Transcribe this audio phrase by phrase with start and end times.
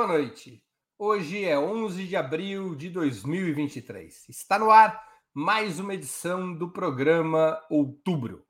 [0.00, 0.64] Boa noite.
[0.98, 4.30] Hoje é 11 de abril de 2023.
[4.30, 4.98] Está no ar
[5.34, 8.42] mais uma edição do programa Outubro.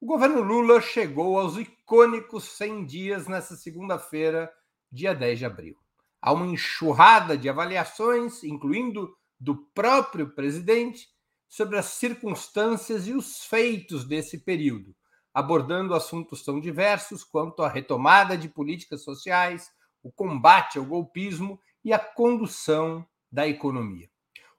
[0.00, 4.50] O governo Lula chegou aos icônicos 100 dias nesta segunda-feira,
[4.90, 5.76] dia 10 de abril.
[6.18, 11.10] Há uma enxurrada de avaliações, incluindo do próprio presidente,
[11.46, 14.96] sobre as circunstâncias e os feitos desse período,
[15.34, 19.70] abordando assuntos tão diversos quanto a retomada de políticas sociais,
[20.02, 24.08] o combate ao golpismo e a condução da economia.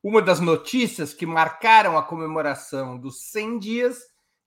[0.04, 4.00] Uma das notícias que marcaram a comemoração dos 100 dias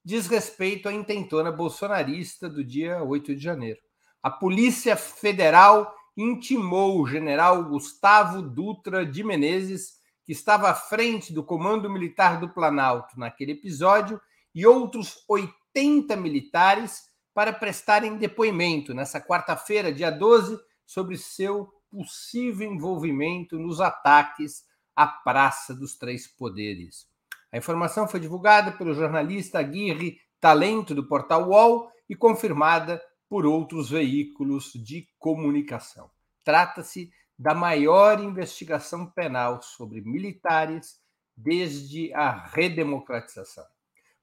[0.03, 3.79] diz respeito à intentona bolsonarista do dia 8 de janeiro.
[4.21, 11.43] A Polícia Federal intimou o general Gustavo Dutra de Menezes, que estava à frente do
[11.43, 14.19] Comando Militar do Planalto naquele episódio,
[14.53, 23.57] e outros 80 militares para prestarem depoimento nessa quarta-feira, dia 12, sobre seu possível envolvimento
[23.57, 24.63] nos ataques
[24.95, 27.07] à Praça dos Três Poderes.
[27.51, 33.89] A informação foi divulgada pelo jornalista Aguirre Talento do portal UOL e confirmada por outros
[33.89, 36.11] veículos de comunicação.
[36.43, 40.99] Trata-se da maior investigação penal sobre militares
[41.35, 43.65] desde a redemocratização.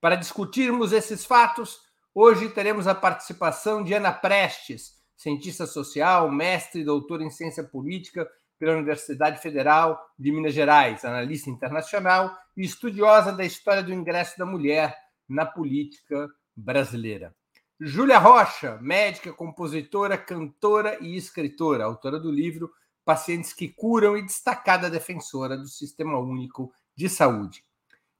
[0.01, 1.81] Para discutirmos esses fatos,
[2.15, 8.29] hoje teremos a participação de Ana Prestes, cientista social, mestre e doutor em ciência política
[8.59, 14.45] pela Universidade Federal de Minas Gerais, analista internacional e estudiosa da história do ingresso da
[14.45, 14.97] mulher
[15.29, 17.33] na política brasileira.
[17.81, 22.71] Júlia Rocha, médica, compositora, cantora e escritora, autora do livro
[23.05, 27.65] Pacientes que Curam e destacada defensora do Sistema Único de Saúde.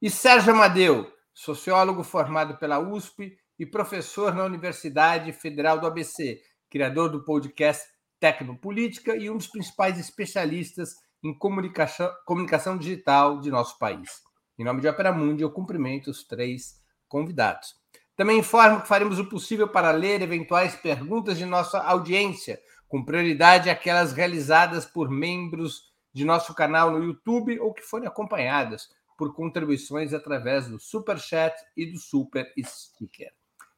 [0.01, 6.41] E Sérgio Amadeu, sociólogo formado pela USP e professor na Universidade Federal do ABC,
[6.73, 7.87] criador do podcast
[8.19, 14.23] Tecnopolítica e um dos principais especialistas em comunicação, comunicação digital de nosso país.
[14.57, 17.75] Em nome de Opera Mundi, eu cumprimento os três convidados.
[18.15, 23.69] Também informo que faremos o possível para ler eventuais perguntas de nossa audiência, com prioridade
[23.69, 30.11] aquelas realizadas por membros de nosso canal no YouTube ou que forem acompanhadas por contribuições
[30.11, 33.31] através do Super Chat e do Super Sticker.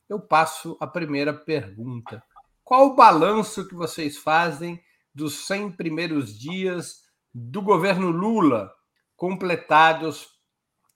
[0.08, 2.24] Eu passo a primeira pergunta
[2.66, 4.84] qual o balanço que vocês fazem
[5.14, 8.74] dos 100 primeiros dias do governo Lula,
[9.16, 10.28] completados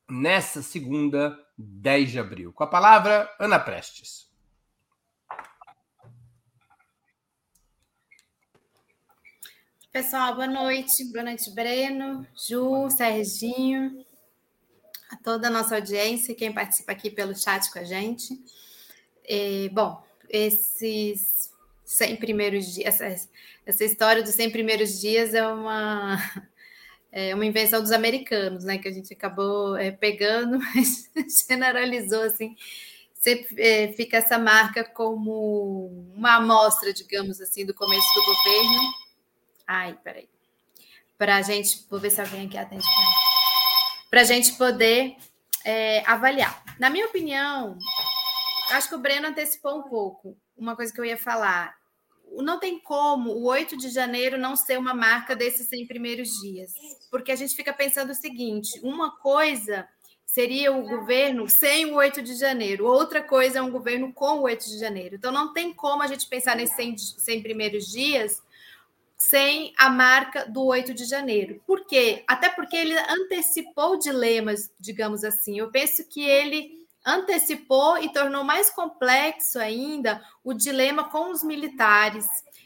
[0.09, 2.51] nessa segunda, 10 de abril?
[2.51, 4.27] Com a palavra, Ana Prestes.
[9.91, 11.05] Pessoal, boa noite.
[11.11, 14.03] Boa noite, Breno, Ju, Serginho,
[15.11, 18.33] a toda a nossa audiência, quem participa aqui pelo chat com a gente.
[19.23, 21.48] E, bom, esses
[21.89, 23.01] 100 primeiros dias.
[23.01, 23.29] Essa,
[23.65, 26.17] essa história dos 100 primeiros dias é uma,
[27.11, 28.77] é uma invenção dos americanos, né?
[28.77, 31.09] Que a gente acabou é, pegando, mas
[31.47, 32.55] generalizou assim.
[33.15, 38.93] Sempre é, fica essa marca como uma amostra, digamos assim, do começo do governo.
[39.67, 40.29] Ai, peraí.
[41.17, 42.85] Para a gente, vou ver se alguém aqui atende
[44.09, 45.17] para a gente poder
[45.65, 46.63] é, avaliar.
[46.79, 47.77] Na minha opinião,
[48.71, 51.78] acho que o Breno antecipou um pouco uma coisa que eu ia falar
[52.37, 56.73] não tem como o 8 de janeiro não ser uma marca desses 100 primeiros dias,
[57.11, 59.87] porque a gente fica pensando o seguinte: uma coisa
[60.25, 64.41] seria o governo sem o 8 de janeiro, outra coisa é um governo com o
[64.43, 65.15] 8 de janeiro.
[65.15, 68.41] Então não tem como a gente pensar nesses 100, 100 primeiros dias
[69.17, 71.61] sem a marca do 8 de janeiro.
[71.67, 72.23] Por quê?
[72.25, 75.59] Até porque ele antecipou dilemas, digamos assim.
[75.59, 82.25] Eu penso que ele antecipou e tornou mais complexo ainda o dilema com os militares,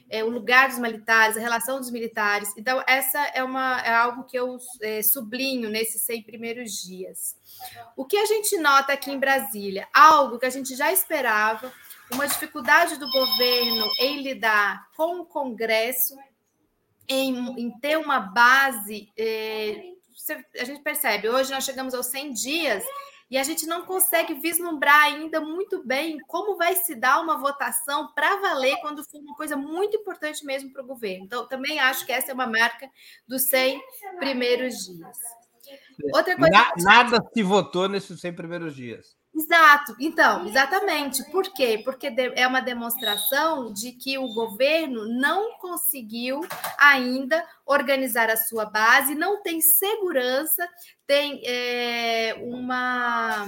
[0.09, 2.53] é, o lugar dos militares, a relação dos militares.
[2.57, 7.35] Então, essa é, uma, é algo que eu é, sublinho nesses 100 primeiros dias.
[7.95, 9.87] O que a gente nota aqui em Brasília?
[9.93, 11.71] Algo que a gente já esperava,
[12.11, 16.15] uma dificuldade do governo em lidar com o Congresso,
[17.07, 19.11] em, em ter uma base.
[19.17, 19.93] É,
[20.59, 22.83] a gente percebe, hoje nós chegamos aos 100 dias
[23.33, 28.13] e a gente não consegue vislumbrar ainda muito bem como vai se dar uma votação
[28.13, 31.25] para valer quando for uma coisa muito importante mesmo para o governo.
[31.25, 32.87] Então, também acho que essa é uma marca
[33.27, 33.81] dos 100
[34.19, 35.17] primeiros dias.
[36.13, 39.17] Outra coisa Na, Nada se votou nesses 100 primeiros dias.
[39.35, 41.23] Exato, então, exatamente.
[41.31, 41.81] Por quê?
[41.83, 46.41] Porque é uma demonstração de que o governo não conseguiu
[46.77, 50.69] ainda organizar a sua base, não tem segurança,
[51.07, 53.47] tem é, uma,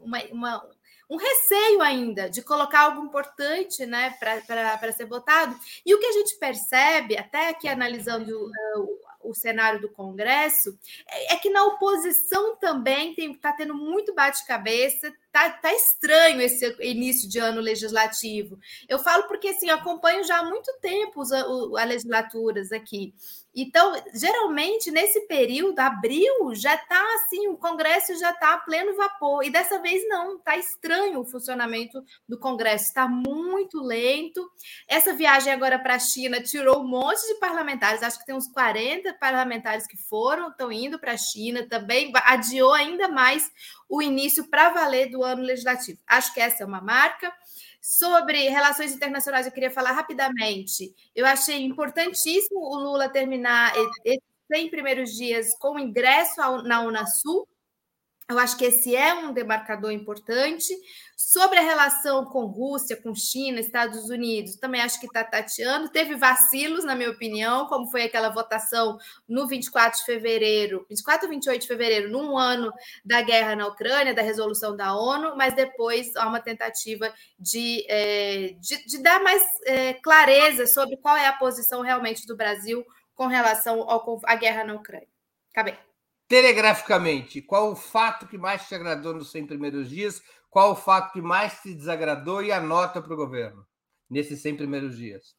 [0.00, 0.76] uma, uma
[1.08, 5.56] um receio ainda de colocar algo importante né, para ser votado.
[5.84, 10.76] E o que a gente percebe, até aqui analisando uh, o cenário do Congresso,
[11.08, 17.28] é, é que na oposição também está tendo muito bate-cabeça, tá, tá estranho esse início
[17.28, 18.58] de ano legislativo.
[18.88, 23.12] Eu falo porque assim, acompanho já há muito tempo as legislaturas aqui.
[23.58, 29.42] Então, geralmente, nesse período, abril, já está assim, o Congresso já está a pleno vapor.
[29.44, 34.46] E dessa vez não, está estranho o funcionamento do Congresso, está muito lento.
[34.86, 38.46] Essa viagem agora para a China tirou um monte de parlamentares, acho que tem uns
[38.46, 43.50] 40 parlamentares que foram, estão indo para a China, também adiou ainda mais
[43.88, 45.98] o início para valer do ano legislativo.
[46.06, 47.32] Acho que essa é uma marca.
[47.80, 50.92] Sobre relações internacionais, eu queria falar rapidamente.
[51.14, 53.72] Eu achei importantíssimo o Lula terminar
[54.04, 54.20] esses
[54.52, 57.46] 100 primeiros dias com ingresso na Unasul,
[58.28, 60.74] eu acho que esse é um demarcador importante.
[61.16, 65.88] Sobre a relação com Rússia, com China, Estados Unidos, também acho que está tateando.
[65.88, 71.30] Teve vacilos, na minha opinião, como foi aquela votação no 24 de fevereiro, 24 ou
[71.32, 72.72] 28 de fevereiro, num ano
[73.04, 78.56] da guerra na Ucrânia, da resolução da ONU, mas depois há uma tentativa de, é,
[78.58, 82.84] de, de, dar mais é, clareza sobre qual é a posição realmente do Brasil
[83.14, 83.86] com relação
[84.24, 85.08] à guerra na Ucrânia.
[85.52, 85.85] Acabei.
[86.28, 90.20] Telegraficamente, qual o fato que mais te agradou nos 100 primeiros dias?
[90.50, 93.64] Qual o fato que mais te desagradou e a nota para o governo
[94.10, 95.36] nesses 100 primeiros dias?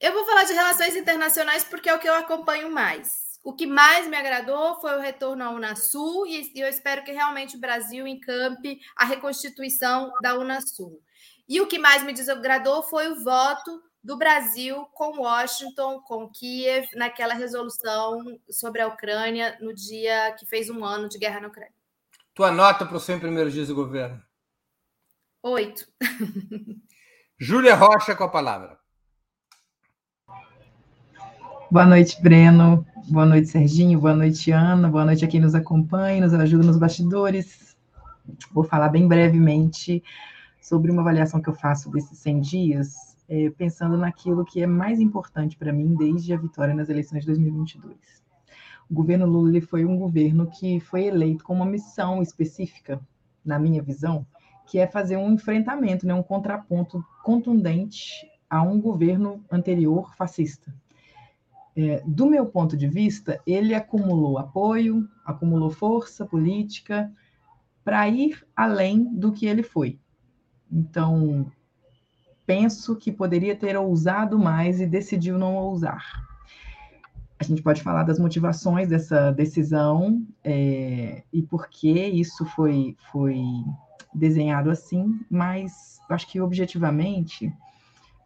[0.00, 3.30] Eu vou falar de relações internacionais porque é o que eu acompanho mais.
[3.42, 7.56] O que mais me agradou foi o retorno à Unasul e eu espero que realmente
[7.56, 11.02] o Brasil encampe a reconstituição da Unasul.
[11.48, 16.88] E o que mais me desagradou foi o voto do Brasil com Washington, com Kiev,
[16.94, 21.74] naquela resolução sobre a Ucrânia no dia que fez um ano de guerra na Ucrânia.
[22.34, 24.22] Tua nota para os 100 primeiros dias do governo?
[25.42, 25.86] Oito.
[27.38, 28.78] Júlia Rocha com a palavra.
[31.70, 32.86] Boa noite, Breno.
[33.08, 34.00] Boa noite, Serginho.
[34.00, 34.88] Boa noite, Ana.
[34.88, 37.76] Boa noite a quem nos acompanha, nos ajuda nos bastidores.
[38.52, 40.02] Vou falar bem brevemente
[40.60, 45.00] sobre uma avaliação que eu faço desses 100 dias é, pensando naquilo que é mais
[45.00, 47.96] importante para mim desde a vitória nas eleições de 2022.
[48.90, 53.00] O governo Lula foi um governo que foi eleito com uma missão específica,
[53.44, 54.26] na minha visão,
[54.66, 60.74] que é fazer um enfrentamento, né, um contraponto contundente a um governo anterior fascista.
[61.76, 67.10] É, do meu ponto de vista, ele acumulou apoio, acumulou força política
[67.84, 70.00] para ir além do que ele foi.
[70.70, 71.50] Então,
[72.50, 76.04] penso que poderia ter ousado mais e decidiu não ousar.
[77.38, 83.40] A gente pode falar das motivações dessa decisão é, e por que isso foi, foi
[84.12, 87.52] desenhado assim, mas acho que objetivamente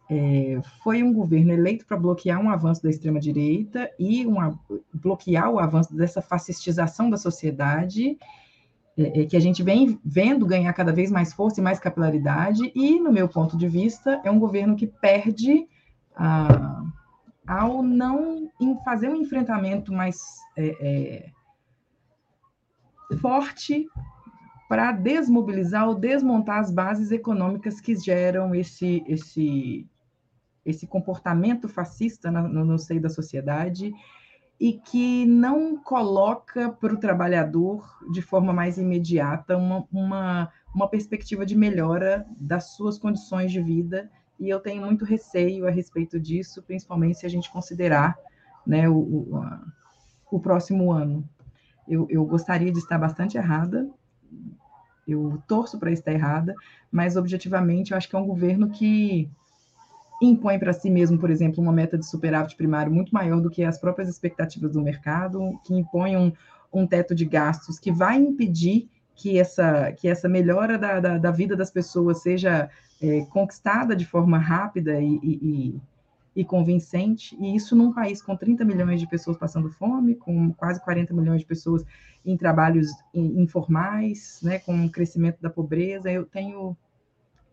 [0.09, 4.59] é, foi um governo eleito para bloquear um avanço da extrema-direita e uma,
[4.91, 8.17] bloquear o avanço dessa fascistização da sociedade
[8.97, 12.71] é, é, que a gente vem vendo ganhar cada vez mais força e mais capilaridade,
[12.73, 15.67] e, no meu ponto de vista, é um governo que perde
[16.15, 16.81] ah,
[17.45, 18.49] ao não
[18.85, 21.29] fazer um enfrentamento mais é, é,
[23.17, 23.85] forte
[24.69, 29.85] para desmobilizar ou desmontar as bases econômicas que geram esse, esse,
[30.65, 33.93] esse comportamento fascista no, no seio da sociedade
[34.59, 41.45] e que não coloca para o trabalhador de forma mais imediata uma, uma, uma perspectiva
[41.45, 44.09] de melhora das suas condições de vida.
[44.39, 48.17] E eu tenho muito receio a respeito disso, principalmente se a gente considerar
[48.65, 49.61] né, o, o, a,
[50.31, 51.27] o próximo ano.
[51.87, 53.89] Eu, eu gostaria de estar bastante errada,
[55.07, 56.55] eu torço para estar errada,
[56.91, 59.29] mas objetivamente eu acho que é um governo que
[60.21, 63.63] impõe para si mesmo, por exemplo, uma meta de superávit primário muito maior do que
[63.63, 66.31] as próprias expectativas do mercado, que impõe um,
[66.71, 71.31] um teto de gastos que vai impedir que essa, que essa melhora da, da, da
[71.31, 72.69] vida das pessoas seja
[73.01, 75.81] é, conquistada de forma rápida e, e,
[76.35, 80.83] e, convincente, e isso num país com 30 milhões de pessoas passando fome, com quase
[80.83, 81.85] 40 milhões de pessoas
[82.25, 86.75] em trabalhos informais, né, com o crescimento da pobreza, eu tenho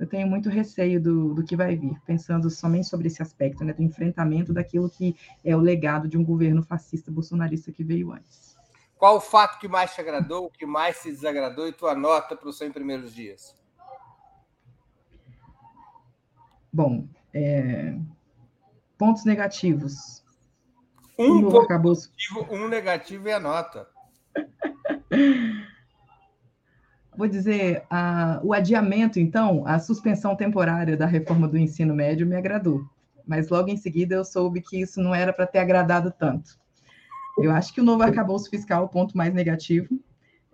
[0.02, 3.72] eu tenho muito receio do, do que vai vir, pensando somente sobre esse aspecto, né,
[3.72, 8.56] do enfrentamento daquilo que é o legado de um governo fascista bolsonarista que veio antes.
[8.98, 12.34] Qual o fato que mais te agradou, o que mais te desagradou e tua nota
[12.34, 13.56] para os 100 primeiros dias?
[16.72, 17.96] Bom, é...
[18.98, 20.24] pontos negativos.
[21.16, 23.88] Um ponto positivo, um negativo e a nota.
[27.16, 32.36] vou dizer, a, o adiamento, então, a suspensão temporária da reforma do ensino médio me
[32.36, 32.84] agradou.
[33.26, 36.58] Mas logo em seguida eu soube que isso não era para ter agradado tanto.
[37.38, 39.98] Eu acho que o novo arcabouço fiscal é o ponto mais negativo.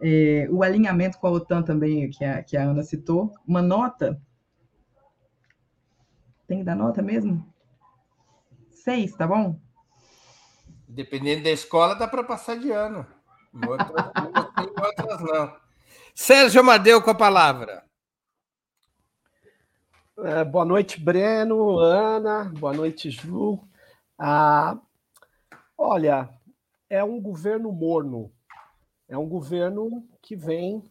[0.01, 3.33] É, o alinhamento com a OTAN também, que a, que a Ana citou.
[3.47, 4.21] Uma nota.
[6.47, 7.45] Tem que dar nota mesmo?
[8.71, 9.59] Seis, tá bom?
[10.87, 13.07] Dependendo da escola, dá para passar de ano.
[13.55, 13.91] Outras,
[14.79, 15.68] outras não.
[16.21, 17.85] Sérgio Amadeu com a palavra.
[20.19, 23.61] É, boa noite, Breno, Ana, boa noite, Ju.
[24.19, 24.77] Ah,
[25.77, 26.29] olha,
[26.91, 28.33] é um governo morno,
[29.09, 30.83] é um governo que vem,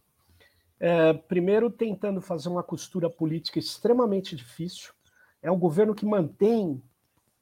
[0.79, 4.93] é, primeiro, tentando fazer uma costura política extremamente difícil,
[5.41, 6.81] é um governo que mantém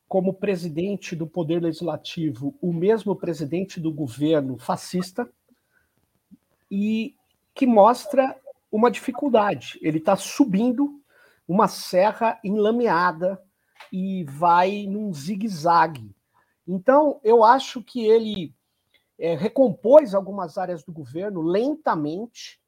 [0.07, 5.29] como presidente do Poder Legislativo o mesmo presidente do governo fascista
[6.69, 7.15] e
[7.55, 8.37] que mostra
[8.69, 9.79] uma dificuldade.
[9.81, 11.01] Ele está subindo
[11.47, 13.41] uma serra enlameada
[13.91, 16.13] e vai num zigue-zague.
[16.67, 18.53] Então, eu acho que ele
[19.17, 22.59] é, recompôs algumas áreas do governo lentamente.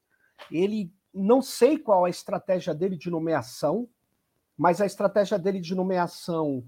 [0.50, 3.90] Ele não sei qual a estratégia dele de nomeação,
[4.58, 6.64] mas a estratégia dele de nomeação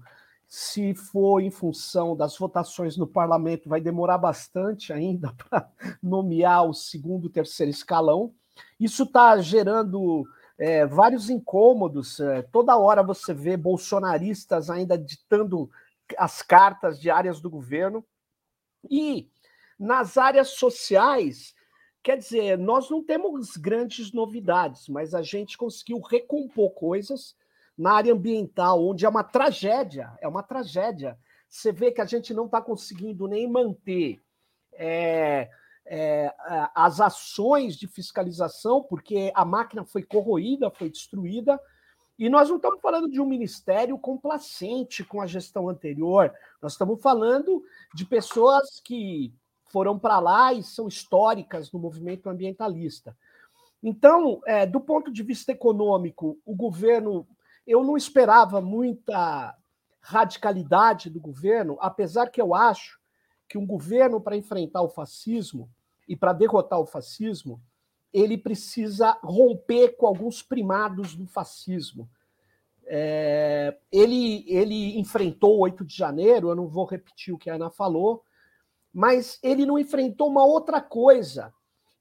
[0.52, 5.70] se for em função das votações no parlamento, vai demorar bastante ainda para
[6.02, 8.34] nomear o segundo, terceiro escalão.
[8.78, 10.26] Isso está gerando
[10.58, 12.18] é, vários incômodos.
[12.18, 15.70] É, toda hora você vê bolsonaristas ainda ditando
[16.18, 18.04] as cartas de áreas do governo.
[18.90, 19.30] E
[19.78, 21.54] nas áreas sociais,
[22.02, 27.36] quer dizer, nós não temos grandes novidades, mas a gente conseguiu recompor coisas
[27.80, 31.16] na área ambiental, onde é uma tragédia, é uma tragédia.
[31.48, 34.20] Você vê que a gente não está conseguindo nem manter
[34.74, 35.48] é,
[35.86, 36.30] é,
[36.74, 41.58] as ações de fiscalização, porque a máquina foi corroída, foi destruída,
[42.18, 47.00] e nós não estamos falando de um ministério complacente com a gestão anterior, nós estamos
[47.00, 49.32] falando de pessoas que
[49.72, 53.16] foram para lá e são históricas no movimento ambientalista.
[53.82, 57.26] Então, é, do ponto de vista econômico, o governo
[57.66, 59.56] eu não esperava muita
[60.00, 62.98] radicalidade do governo, apesar que eu acho
[63.48, 65.70] que um governo para enfrentar o fascismo
[66.08, 67.60] e para derrotar o fascismo,
[68.12, 72.08] ele precisa romper com alguns primados do fascismo.
[72.86, 77.54] É, ele, ele enfrentou o 8 de janeiro, eu não vou repetir o que a
[77.54, 78.24] Ana falou,
[78.92, 81.54] mas ele não enfrentou uma outra coisa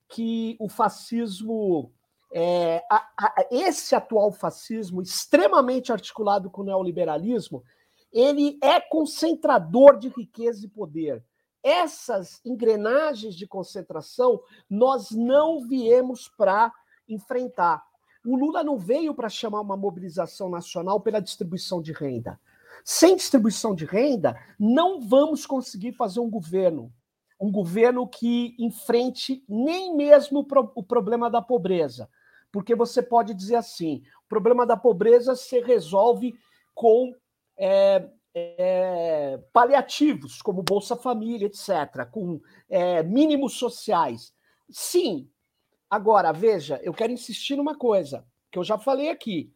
[0.07, 1.93] que o fascismo
[2.31, 7.63] é, a, a, esse atual fascismo, extremamente articulado com o neoliberalismo,
[8.12, 11.24] ele é concentrador de riqueza e poder.
[11.63, 16.71] Essas engrenagens de concentração nós não viemos para
[17.07, 17.83] enfrentar.
[18.25, 22.39] O Lula não veio para chamar uma mobilização nacional pela distribuição de renda.
[22.83, 26.93] Sem distribuição de renda, não vamos conseguir fazer um governo
[27.41, 30.45] um governo que enfrente nem mesmo
[30.75, 32.09] o problema da pobreza
[32.51, 36.34] porque você pode dizer assim: o problema da pobreza se resolve
[36.74, 37.13] com
[37.58, 42.39] é, é, paliativos, como Bolsa Família, etc., com
[42.70, 44.34] é, mínimos sociais.
[44.70, 45.29] Sim.
[45.89, 49.51] Agora, veja, eu quero insistir numa coisa que eu já falei aqui.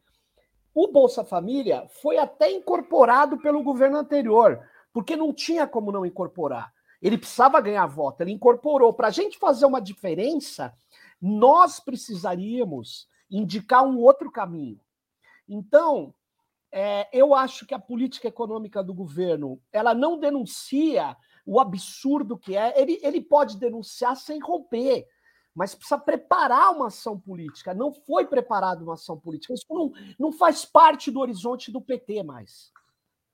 [0.74, 4.60] O Bolsa Família foi até incorporado pelo governo anterior,
[4.92, 6.72] porque não tinha como não incorporar.
[7.00, 8.92] Ele precisava ganhar voto, ele incorporou.
[8.92, 10.74] Para a gente fazer uma diferença,
[11.26, 14.78] nós precisaríamos indicar um outro caminho.
[15.48, 16.14] Então,
[16.70, 21.16] é, eu acho que a política econômica do governo ela não denuncia
[21.46, 22.78] o absurdo que é.
[22.78, 25.08] Ele, ele pode denunciar sem romper,
[25.54, 27.72] mas precisa preparar uma ação política.
[27.72, 29.54] Não foi preparada uma ação política.
[29.54, 32.70] Isso não, não faz parte do horizonte do PT mais,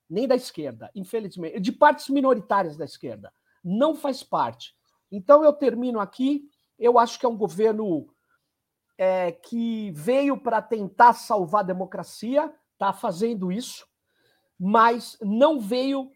[0.09, 3.33] nem da esquerda, infelizmente, de partes minoritárias da esquerda.
[3.61, 4.77] Não faz parte.
[5.11, 6.49] Então eu termino aqui
[6.81, 8.09] eu acho que é um governo
[8.97, 13.87] é, que veio para tentar salvar a democracia, está fazendo isso,
[14.59, 16.11] mas não veio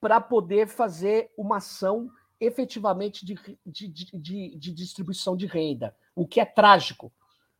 [0.00, 6.40] para poder fazer uma ação efetivamente de, de, de, de, distribuição de renda, o que
[6.40, 7.12] é trágico,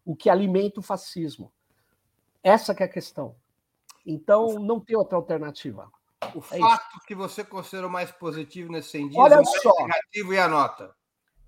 [0.04, 1.52] o que alimenta o fascismo.
[2.42, 3.36] Essa é a questão.
[4.04, 5.90] Então, não tem outra alternativa.
[6.34, 7.06] O é fato isso.
[7.06, 9.72] que você considerou mais positivo nesse sentido, Olha só.
[9.86, 10.94] negativo e a nota.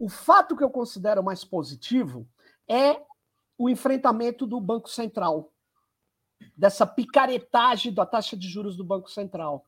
[0.02, 2.28] O fato que eu considero mais positivo
[2.68, 3.00] é
[3.56, 5.52] o enfrentamento do Banco Central,
[6.56, 9.64] dessa picaretagem da taxa de juros do Banco Central.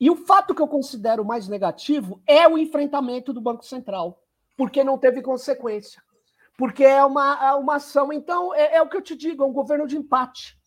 [0.00, 4.22] E o fato que eu considero mais negativo é o enfrentamento do Banco Central,
[4.56, 6.02] porque não teve consequência.
[6.56, 8.10] porque é uma, é uma ação.
[8.10, 10.58] Então, é, é o que eu te digo: é um governo de empate.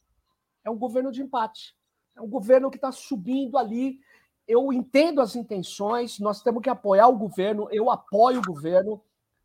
[0.64, 1.76] É um governo de empate.
[2.16, 4.00] É um governo que está subindo ali.
[4.48, 9.02] Eu entendo as intenções, nós temos que apoiar o governo, eu apoio o governo.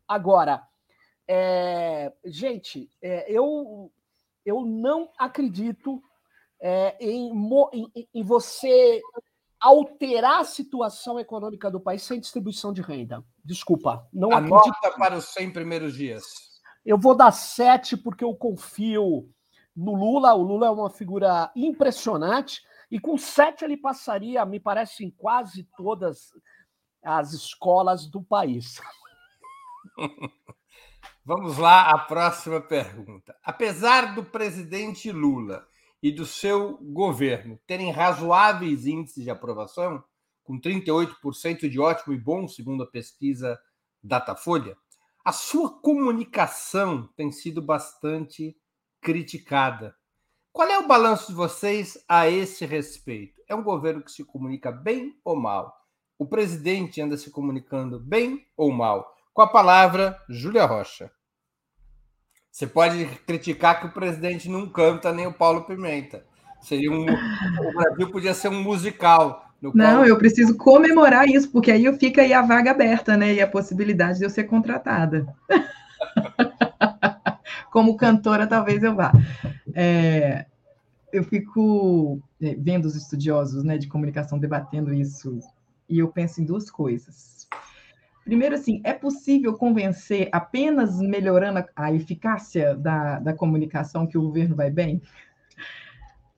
[0.07, 0.61] Agora,
[1.27, 3.91] é, gente, é, eu,
[4.45, 6.03] eu não acredito
[6.59, 7.31] é, em,
[7.73, 9.01] em, em, você
[9.59, 13.23] alterar a situação econômica do país sem distribuição de renda.
[13.43, 14.75] Desculpa, não a acredito.
[14.97, 16.23] Para os 100 primeiros dias.
[16.85, 19.29] Eu vou dar sete porque eu confio
[19.75, 20.33] no Lula.
[20.33, 25.63] O Lula é uma figura impressionante e com sete ele passaria, me parece, em quase
[25.77, 26.33] todas
[27.01, 28.81] as escolas do país.
[31.23, 33.35] Vamos lá, a próxima pergunta.
[33.43, 35.65] Apesar do presidente Lula
[36.03, 40.03] e do seu governo terem razoáveis índices de aprovação,
[40.43, 43.57] com 38% de ótimo e bom, segundo a pesquisa
[44.03, 44.75] Datafolha,
[45.23, 48.57] a sua comunicação tem sido bastante
[48.99, 49.95] criticada.
[50.53, 53.41] Qual é o balanço de vocês a esse respeito?
[53.47, 55.73] É um governo que se comunica bem ou mal?
[56.19, 59.15] O presidente anda se comunicando bem ou mal?
[59.33, 61.09] Com a palavra, Júlia Rocha.
[62.51, 66.25] Você pode criticar que o presidente não canta nem o Paulo Pimenta.
[66.61, 69.45] Seria um, o Brasil podia ser um musical.
[69.73, 73.35] Não, eu preciso comemorar isso, porque aí fica aí a vaga aberta, né?
[73.35, 75.33] E a possibilidade de eu ser contratada.
[77.71, 79.13] Como cantora, talvez eu vá.
[79.73, 80.45] É,
[81.11, 85.39] eu fico é, vendo os estudiosos né, de comunicação debatendo isso,
[85.89, 87.47] e eu penso em duas coisas.
[88.25, 94.55] Primeiro, assim, é possível convencer apenas melhorando a, eficácia da, da comunicação que o governo
[94.55, 95.01] vai bem?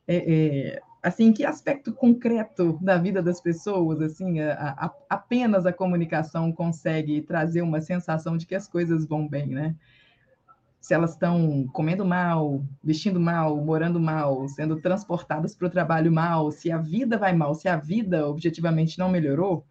[0.07, 5.73] É, é, assim, que aspecto concreto da vida das pessoas, assim, a, a, apenas a
[5.73, 9.75] comunicação consegue trazer uma sensação de que as coisas vão bem, né?
[10.83, 16.51] Se elas estão comendo mal, vestindo mal, morando mal, sendo transportadas para o trabalho mal,
[16.51, 19.65] se a vida vai mal, se a vida objetivamente não melhorou,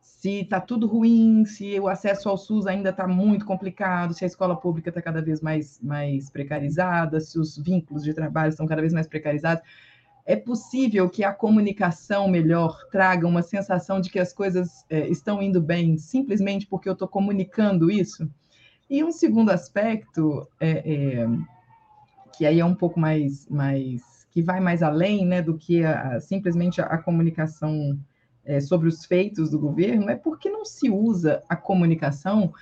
[0.00, 4.26] se está tudo ruim, se o acesso ao SUS ainda está muito complicado, se a
[4.26, 8.80] escola pública está cada vez mais, mais precarizada, se os vínculos de trabalho estão cada
[8.80, 9.62] vez mais precarizados,
[10.26, 15.40] é possível que a comunicação melhor traga uma sensação de que as coisas é, estão
[15.40, 18.28] indo bem, simplesmente porque eu estou comunicando isso?
[18.90, 21.28] E um segundo aspecto, é, é,
[22.36, 26.18] que aí é um pouco mais, mais que vai mais além né, do que a,
[26.18, 27.96] simplesmente a, a comunicação
[28.44, 32.52] é, sobre os feitos do governo é porque não se usa a comunicação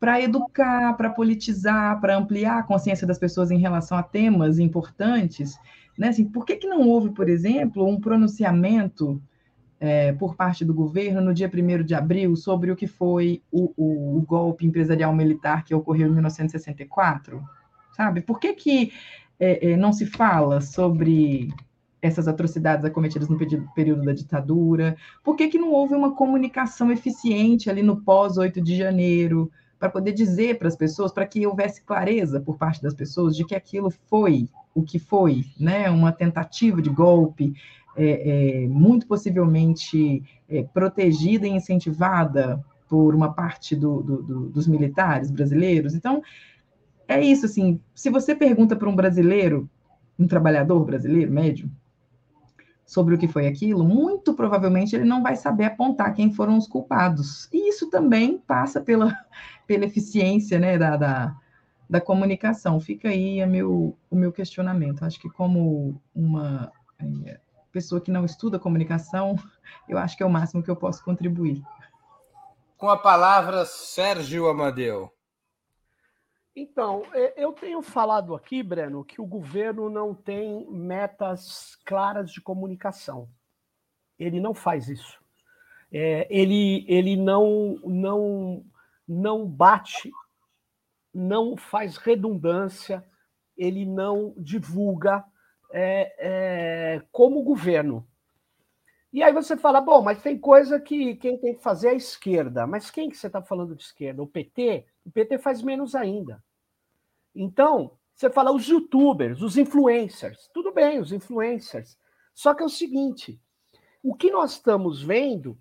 [0.00, 5.58] para educar, para politizar, para ampliar a consciência das pessoas em relação a temas importantes.
[5.98, 6.08] Né?
[6.08, 9.20] Assim, por que, que não houve, por exemplo, um pronunciamento
[9.78, 13.72] é, por parte do governo no dia 1 de abril sobre o que foi o,
[13.76, 17.42] o, o, golpe empresarial militar que ocorreu em 1964?
[17.92, 18.20] Sabe?
[18.20, 18.92] Por que, que
[19.38, 21.48] é, é, não se fala sobre
[22.00, 23.38] essas atrocidades acometidas no
[23.74, 24.96] período da ditadura?
[25.22, 30.12] Por que, que não houve uma comunicação eficiente ali no pós-8 de janeiro, para poder
[30.12, 33.90] dizer para as pessoas, para que houvesse clareza por parte das pessoas de que aquilo
[33.90, 35.90] foi o que foi, né?
[35.90, 37.54] Uma tentativa de golpe,
[37.96, 44.66] é, é, muito possivelmente é, protegida e incentivada por uma parte do, do, do, dos
[44.66, 45.94] militares brasileiros.
[45.94, 46.22] Então,
[47.08, 49.68] é isso, assim, se você pergunta para um brasileiro,
[50.18, 51.70] um trabalhador brasileiro médio,
[52.84, 56.68] sobre o que foi aquilo, muito provavelmente ele não vai saber apontar quem foram os
[56.68, 57.48] culpados.
[57.52, 59.12] E isso também passa pela,
[59.66, 61.36] pela eficiência né, da, da,
[61.90, 62.78] da comunicação.
[62.78, 65.04] Fica aí meu, o meu questionamento.
[65.04, 66.70] Acho que como uma
[67.24, 67.40] é,
[67.76, 69.36] pessoa que não estuda comunicação,
[69.86, 71.62] eu acho que é o máximo que eu posso contribuir.
[72.78, 75.12] Com a palavra, Sérgio Amadeu.
[76.54, 82.40] Então, é, eu tenho falado aqui, Breno, que o governo não tem metas claras de
[82.40, 83.28] comunicação.
[84.18, 85.18] Ele não faz isso.
[85.92, 88.64] É, ele ele não, não,
[89.06, 90.10] não bate,
[91.12, 93.06] não faz redundância,
[93.56, 95.22] ele não divulga
[95.72, 98.06] é, é, como governo.
[99.12, 101.94] E aí você fala, bom, mas tem coisa que quem tem que fazer é a
[101.94, 102.66] esquerda.
[102.66, 104.22] Mas quem que você está falando de esquerda?
[104.22, 104.84] O PT?
[105.04, 106.42] O PT faz menos ainda.
[107.34, 110.50] Então, você fala os youtubers, os influencers.
[110.52, 111.98] Tudo bem, os influencers.
[112.34, 113.40] Só que é o seguinte:
[114.02, 115.58] o que nós estamos vendo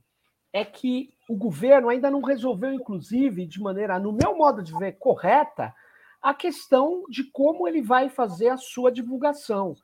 [0.54, 4.94] é que o governo ainda não resolveu, inclusive, de maneira, no meu modo de ver,
[4.94, 5.74] correta,
[6.22, 9.76] a questão de como ele vai fazer a sua divulgação.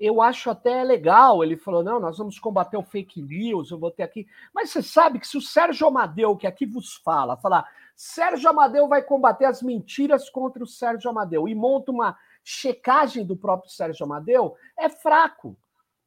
[0.00, 3.90] Eu acho até legal, ele falou: não, nós vamos combater o fake news, eu vou
[3.90, 4.26] ter aqui.
[4.54, 8.88] Mas você sabe que se o Sérgio Amadeu, que aqui vos fala, falar Sérgio Amadeu
[8.88, 14.06] vai combater as mentiras contra o Sérgio Amadeu e monta uma checagem do próprio Sérgio
[14.06, 15.54] Amadeu, é fraco.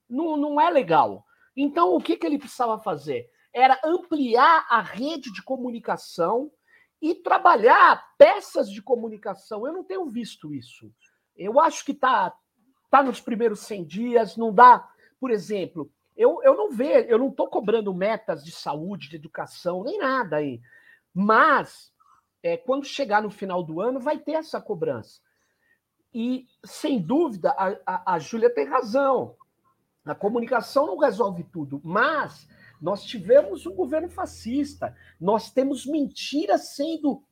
[0.09, 1.23] Não, não é legal.
[1.55, 3.29] Então, o que, que ele precisava fazer?
[3.53, 6.51] Era ampliar a rede de comunicação
[6.99, 9.67] e trabalhar peças de comunicação.
[9.67, 10.91] Eu não tenho visto isso.
[11.35, 12.33] Eu acho que está
[12.93, 14.87] tá nos primeiros 100 dias, não dá.
[15.19, 19.83] Por exemplo, eu, eu não vejo, eu não estou cobrando metas de saúde, de educação,
[19.83, 20.61] nem nada aí.
[21.11, 21.91] Mas,
[22.43, 25.19] é, quando chegar no final do ano, vai ter essa cobrança.
[26.13, 29.35] E, sem dúvida, a, a, a Júlia tem razão.
[30.05, 32.47] A comunicação não resolve tudo, mas
[32.79, 37.23] nós tivemos um governo fascista, nós temos mentiras sendo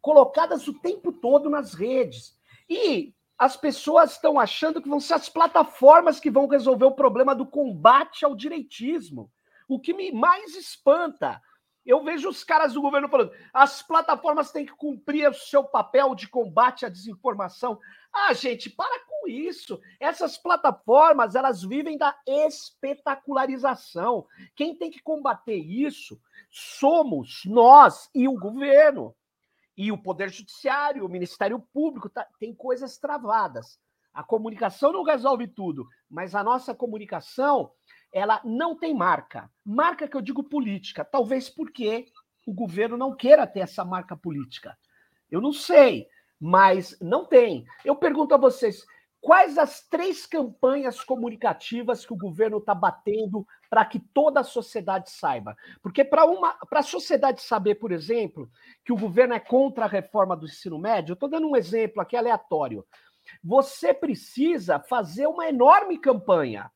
[0.00, 2.34] colocadas o tempo todo nas redes.
[2.66, 7.34] E as pessoas estão achando que vão ser as plataformas que vão resolver o problema
[7.34, 9.32] do combate ao direitismo.
[9.66, 11.40] O que me mais espanta
[11.86, 16.14] eu vejo os caras do governo falando: as plataformas têm que cumprir o seu papel
[16.14, 17.80] de combate à desinformação.
[18.12, 19.80] Ah, gente, para com isso.
[19.98, 24.26] Essas plataformas, elas vivem da espetacularização.
[24.54, 29.16] Quem tem que combater isso somos nós e o governo.
[29.82, 33.80] E o Poder Judiciário, o Ministério Público, tá, tem coisas travadas.
[34.12, 37.72] A comunicação não resolve tudo, mas a nossa comunicação
[38.12, 39.50] ela não tem marca.
[39.64, 42.12] Marca que eu digo política, talvez porque
[42.46, 44.76] o governo não queira ter essa marca política.
[45.30, 46.06] Eu não sei,
[46.38, 47.64] mas não tem.
[47.82, 48.84] Eu pergunto a vocês,
[49.18, 55.10] quais as três campanhas comunicativas que o governo está batendo para que toda a sociedade
[55.10, 55.56] saiba?
[55.80, 56.24] Porque para
[56.72, 58.50] a sociedade saber, por exemplo,
[58.84, 62.02] que o governo é contra a reforma do ensino médio, eu estou dando um exemplo
[62.02, 62.84] aqui aleatório.
[63.42, 66.70] Você precisa fazer uma enorme campanha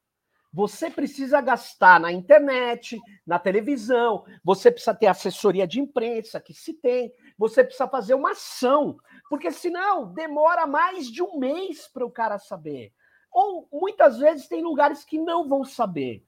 [0.55, 6.73] você precisa gastar na internet, na televisão, você precisa ter assessoria de imprensa, que se
[6.75, 8.97] tem, você precisa fazer uma ação,
[9.29, 12.93] porque senão demora mais de um mês para o cara saber.
[13.33, 16.25] Ou muitas vezes tem lugares que não vão saber.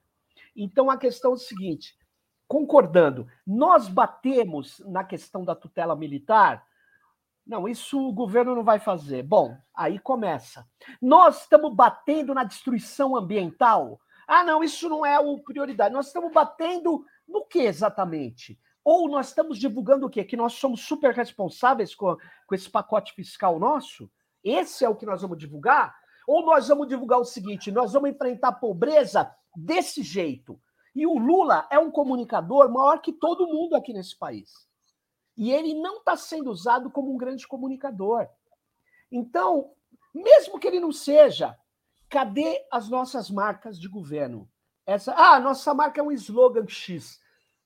[0.57, 1.95] Então a questão é o seguinte:
[2.47, 6.65] concordando, nós batemos na questão da tutela militar.
[7.45, 9.23] Não, isso o governo não vai fazer.
[9.23, 10.67] Bom, aí começa.
[11.01, 14.01] Nós estamos batendo na destruição ambiental.
[14.27, 15.93] Ah, não, isso não é o prioridade.
[15.93, 18.59] Nós estamos batendo no que exatamente?
[18.83, 20.25] Ou nós estamos divulgando o quê?
[20.25, 24.09] Que nós somos super responsáveis com, com esse pacote fiscal nosso?
[24.43, 25.95] Esse é o que nós vamos divulgar?
[26.25, 30.59] Ou nós vamos divulgar o seguinte: nós vamos enfrentar a pobreza desse jeito.
[30.95, 34.51] E o Lula é um comunicador maior que todo mundo aqui nesse país.
[35.35, 38.27] E ele não está sendo usado como um grande comunicador.
[39.11, 39.71] Então,
[40.13, 41.55] mesmo que ele não seja,
[42.09, 44.49] Cadê as nossas marcas de governo?
[44.85, 47.19] Essa, ah, nossa marca é um slogan X.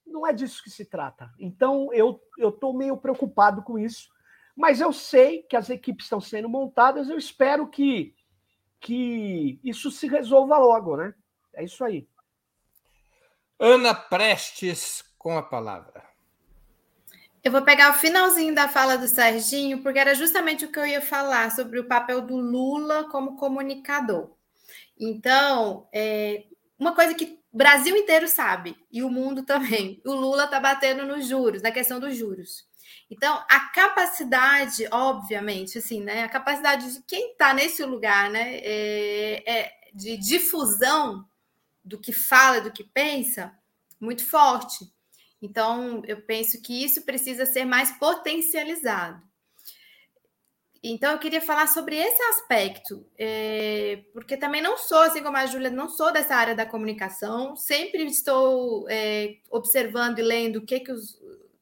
[0.06, 1.32] Não é disso que se trata.
[1.40, 4.10] Então, eu estou meio preocupado com isso.
[4.56, 8.14] Mas eu sei que as equipes estão sendo montadas, eu espero que,
[8.80, 11.14] que isso se resolva logo, né?
[11.54, 12.08] É isso aí.
[13.60, 16.04] Ana Prestes com a palavra.
[17.44, 20.86] Eu vou pegar o finalzinho da fala do Serginho, porque era justamente o que eu
[20.86, 24.32] ia falar sobre o papel do Lula como comunicador.
[25.00, 26.46] Então, é,
[26.78, 31.06] uma coisa que o Brasil inteiro sabe, e o mundo também, o Lula está batendo
[31.06, 32.68] nos juros, na questão dos juros.
[33.10, 36.24] Então, a capacidade, obviamente, assim, né?
[36.24, 38.60] A capacidade de quem está nesse lugar, né?
[38.64, 41.28] É, é de difusão
[41.84, 43.58] do que fala, do que pensa,
[44.00, 44.86] muito forte.
[45.42, 49.22] Então, eu penso que isso precisa ser mais potencializado.
[50.84, 55.46] Então, eu queria falar sobre esse aspecto, é, porque também não sou, assim como a
[55.46, 60.80] Júlia, não sou dessa área da comunicação, sempre estou é, observando e lendo o que,
[60.80, 61.20] que, os,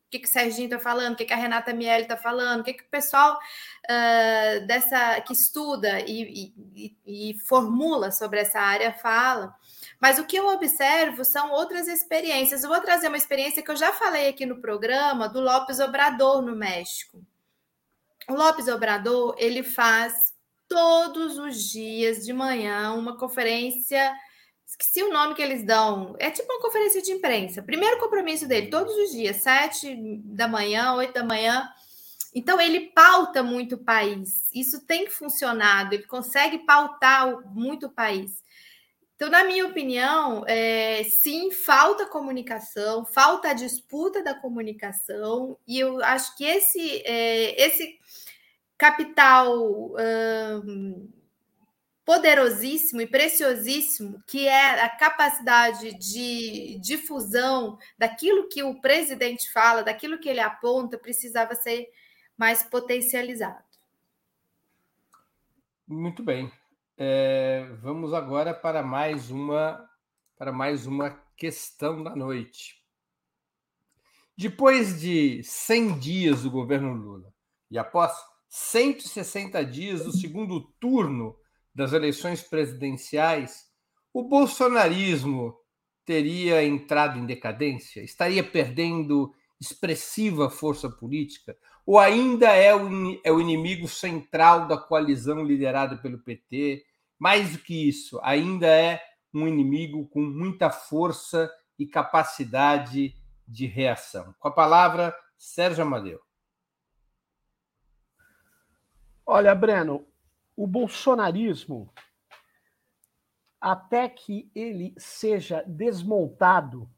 [0.10, 2.64] que, que o Serginho está falando, o que, que a Renata Miele está falando, o
[2.64, 8.92] que, que o pessoal uh, dessa que estuda e, e, e formula sobre essa área
[8.92, 9.56] fala.
[10.00, 12.64] Mas o que eu observo são outras experiências.
[12.64, 16.42] Eu vou trazer uma experiência que eu já falei aqui no programa do Lopes Obrador
[16.42, 17.22] no México.
[18.28, 20.34] O Lopes Obrador, ele faz
[20.68, 24.14] todos os dias de manhã uma conferência,
[24.70, 27.64] esqueci o nome que eles dão, é tipo uma conferência de imprensa.
[27.64, 31.68] Primeiro compromisso dele, todos os dias, sete da manhã, oito da manhã.
[32.36, 34.48] Então, ele pauta muito o país.
[34.54, 38.44] Isso tem funcionado, ele consegue pautar muito o país.
[39.16, 46.02] Então, na minha opinião, é, sim, falta comunicação, falta a disputa da comunicação, e eu
[46.04, 48.00] acho que esse, é, esse
[48.78, 49.94] capital
[52.10, 60.18] poderosíssimo e preciosíssimo, que é a capacidade de difusão daquilo que o presidente fala, daquilo
[60.18, 61.88] que ele aponta, precisava ser
[62.36, 63.64] mais potencializado.
[65.88, 66.52] Muito bem.
[66.98, 69.88] É, vamos agora para mais uma
[70.36, 72.84] para mais uma questão da noite.
[74.36, 77.32] Depois de 100 dias do governo Lula
[77.70, 78.12] e após
[78.48, 81.38] 160 dias do segundo turno
[81.80, 83.70] das eleições presidenciais,
[84.14, 85.56] o bolsonarismo
[86.04, 88.02] teria entrado em decadência?
[88.02, 91.56] Estaria perdendo expressiva força política?
[91.86, 92.90] Ou ainda é o,
[93.24, 96.84] é inimigo central da coalizão liderada pelo PT?
[97.18, 99.02] Mais do que isso, ainda é
[99.34, 103.16] um inimigo com muita força e capacidade
[103.48, 104.36] de reação.
[104.38, 106.20] Com a palavra, Sérgio Amadeu.
[109.26, 110.09] Olha, Breno,
[110.60, 111.90] o bolsonarismo,
[113.62, 116.90] até que ele seja desmontado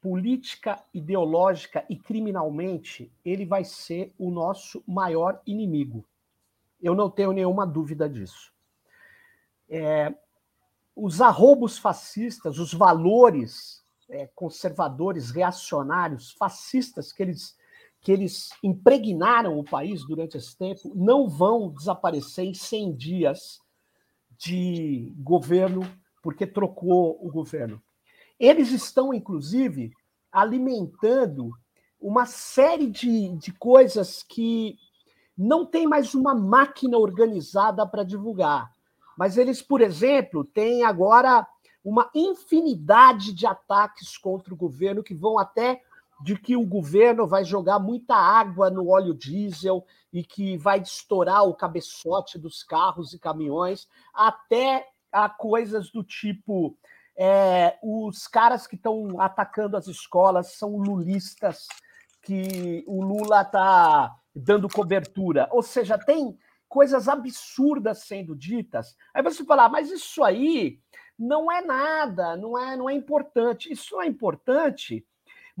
[0.00, 6.04] política, ideológica e criminalmente, ele vai ser o nosso maior inimigo.
[6.82, 8.52] Eu não tenho nenhuma dúvida disso.
[9.68, 10.12] É,
[10.96, 17.56] os arrobos fascistas, os valores é, conservadores, reacionários, fascistas que eles
[18.00, 23.60] que eles impregnaram o país durante esse tempo não vão desaparecer em 100 dias
[24.38, 25.82] de governo,
[26.22, 27.82] porque trocou o governo.
[28.38, 29.92] Eles estão, inclusive,
[30.32, 31.50] alimentando
[32.00, 34.78] uma série de, de coisas que
[35.36, 38.72] não tem mais uma máquina organizada para divulgar.
[39.16, 41.46] Mas eles, por exemplo, têm agora
[41.84, 45.82] uma infinidade de ataques contra o governo que vão até
[46.22, 51.44] de que o governo vai jogar muita água no óleo diesel e que vai estourar
[51.44, 56.76] o cabeçote dos carros e caminhões, até a coisas do tipo
[57.16, 61.66] é, os caras que estão atacando as escolas são lulistas,
[62.22, 65.48] que o Lula está dando cobertura.
[65.50, 68.96] Ou seja, tem coisas absurdas sendo ditas.
[69.12, 70.80] Aí você fala, ah, mas isso aí
[71.18, 73.70] não é nada, não é, não é importante.
[73.70, 75.04] Isso não é importante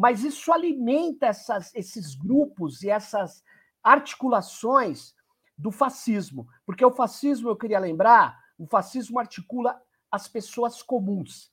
[0.00, 3.44] mas isso alimenta essas, esses grupos e essas
[3.82, 5.14] articulações
[5.58, 6.48] do fascismo.
[6.64, 9.78] Porque o fascismo, eu queria lembrar, o fascismo articula
[10.10, 11.52] as pessoas comuns.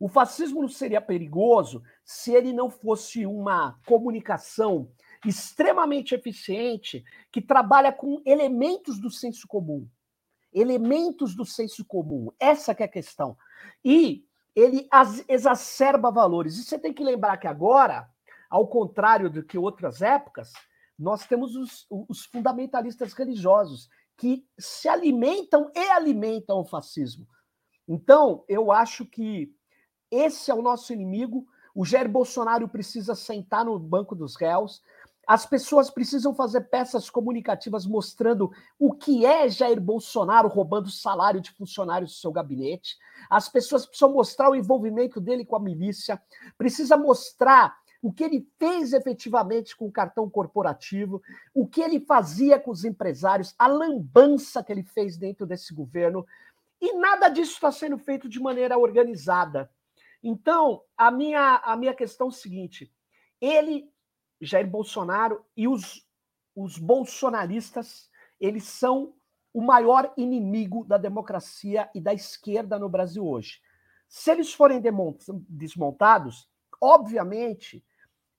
[0.00, 4.90] O fascismo não seria perigoso se ele não fosse uma comunicação
[5.24, 9.88] extremamente eficiente que trabalha com elementos do senso comum.
[10.52, 12.32] Elementos do senso comum.
[12.40, 13.38] Essa é a questão.
[13.84, 14.88] E ele
[15.28, 16.56] exacerba valores.
[16.56, 18.08] E você tem que lembrar que agora,
[18.48, 20.52] ao contrário do que outras épocas,
[20.98, 27.26] nós temos os, os fundamentalistas religiosos que se alimentam e alimentam o fascismo.
[27.86, 29.52] Então, eu acho que
[30.10, 31.46] esse é o nosso inimigo.
[31.74, 34.82] O Jair Bolsonaro precisa sentar no banco dos réus.
[35.26, 41.50] As pessoas precisam fazer peças comunicativas mostrando o que é Jair Bolsonaro roubando salário de
[41.52, 42.96] funcionários do seu gabinete.
[43.30, 46.20] As pessoas precisam mostrar o envolvimento dele com a milícia,
[46.58, 51.22] precisa mostrar o que ele fez efetivamente com o cartão corporativo,
[51.54, 56.26] o que ele fazia com os empresários, a lambança que ele fez dentro desse governo.
[56.78, 59.70] E nada disso está sendo feito de maneira organizada.
[60.22, 62.92] Então, a minha, a minha questão é o seguinte:
[63.40, 63.90] ele
[64.44, 66.06] Jair Bolsonaro e os,
[66.54, 69.14] os bolsonaristas, eles são
[69.52, 73.60] o maior inimigo da democracia e da esquerda no Brasil hoje.
[74.08, 74.82] Se eles forem
[75.48, 76.48] desmontados,
[76.80, 77.84] obviamente,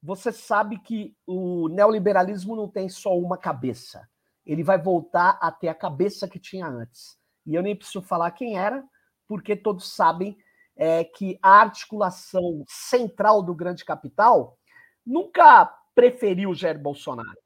[0.01, 4.07] você sabe que o neoliberalismo não tem só uma cabeça.
[4.45, 7.17] Ele vai voltar a ter a cabeça que tinha antes.
[7.45, 8.83] E eu nem preciso falar quem era,
[9.27, 10.37] porque todos sabem
[10.75, 14.57] é, que a articulação central do grande capital
[15.05, 17.39] nunca preferiu Jair Bolsonaro.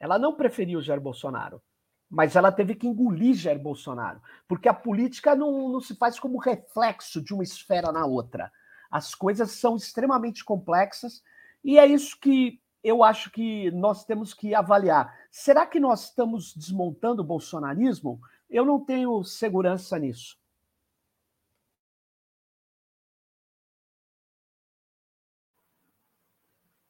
[0.00, 1.62] Ela não preferiu Jair Bolsonaro,
[2.08, 6.38] mas ela teve que engolir Jair Bolsonaro, porque a política não, não se faz como
[6.38, 8.50] reflexo de uma esfera na outra.
[8.90, 11.22] As coisas são extremamente complexas
[11.62, 15.14] e é isso que eu acho que nós temos que avaliar.
[15.30, 18.20] Será que nós estamos desmontando o bolsonarismo?
[18.48, 20.38] Eu não tenho segurança nisso.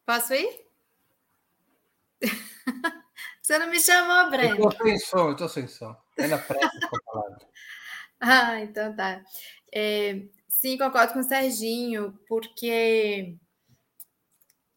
[0.06, 0.67] Posso ir?
[3.42, 4.56] Você não me chamou, Breno?
[4.56, 5.96] Eu estou sem som, eu estou sem som.
[6.16, 7.48] É na pressa com a palavra.
[8.20, 9.22] Ah, então tá.
[9.72, 13.36] É, sim, concordo com o Serginho, porque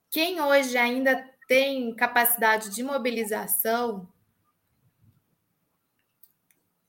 [0.10, 4.08] quem hoje ainda tem capacidade de mobilização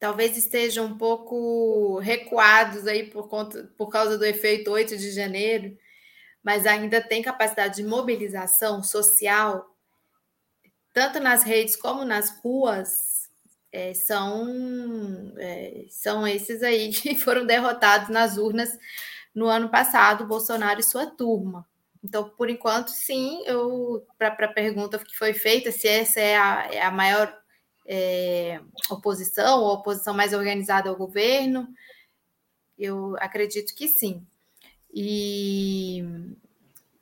[0.03, 5.79] talvez estejam um pouco recuados aí por, conta, por causa do efeito 8 de janeiro,
[6.43, 9.65] mas ainda tem capacidade de mobilização social,
[10.93, 13.31] tanto nas redes como nas ruas,
[13.73, 18.79] é, são, é, são esses aí que foram derrotados nas urnas
[19.35, 21.67] no ano passado, Bolsonaro e sua turma.
[22.05, 26.69] Então, por enquanto, sim, eu para a pergunta que foi feita, se essa é a,
[26.71, 27.33] é a maior
[27.87, 31.69] é, oposição, ou oposição mais organizada ao governo,
[32.79, 34.27] eu acredito que sim.
[34.93, 36.05] E,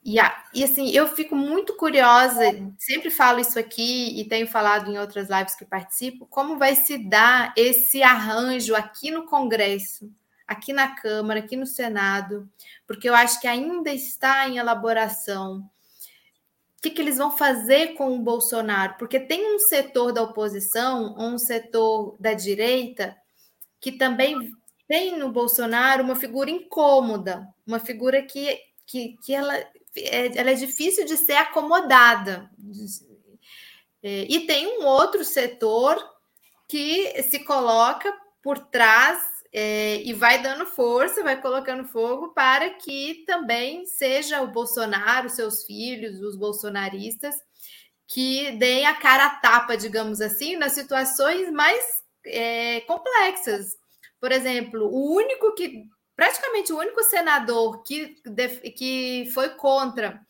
[0.05, 0.17] e,
[0.55, 2.43] e assim, eu fico muito curiosa,
[2.79, 6.99] sempre falo isso aqui e tenho falado em outras lives que participo, como vai se
[6.99, 10.11] dar esse arranjo aqui no Congresso,
[10.47, 12.49] aqui na Câmara, aqui no Senado,
[12.87, 15.69] porque eu acho que ainda está em elaboração
[16.81, 18.95] o que, que, eles vão fazer com o Bolsonaro?
[18.99, 23.15] Porque tem um setor da oposição, um setor da direita,
[23.79, 24.51] que também
[24.89, 29.63] tem no Bolsonaro uma figura incômoda, uma figura que, que, que ela,
[29.97, 32.51] ela é difícil de ser acomodada.
[34.03, 36.03] É, e tem um outro setor
[36.69, 39.21] que se coloca por trás
[39.53, 45.65] é, e vai dando força, vai colocando fogo para que também seja o Bolsonaro, seus
[45.65, 47.35] filhos, os bolsonaristas,
[48.07, 51.85] que deem a cara a tapa, digamos assim, nas situações mais
[52.25, 53.77] é, complexas.
[54.21, 55.85] Por exemplo, o único que,
[56.21, 58.17] praticamente o único senador que,
[58.77, 60.21] que foi contra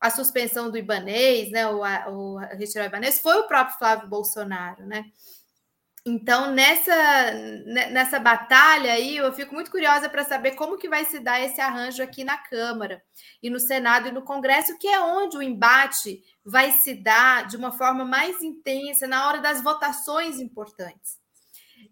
[0.00, 4.84] a suspensão do Ibanês, né, o, o retirar o Ibanês, foi o próprio Flávio Bolsonaro,
[4.84, 5.04] né?
[6.04, 7.32] Então, nessa,
[7.92, 11.60] nessa batalha aí, eu fico muito curiosa para saber como que vai se dar esse
[11.60, 13.00] arranjo aqui na Câmara
[13.40, 17.56] e no Senado e no Congresso, que é onde o embate vai se dar de
[17.56, 21.24] uma forma mais intensa na hora das votações importantes.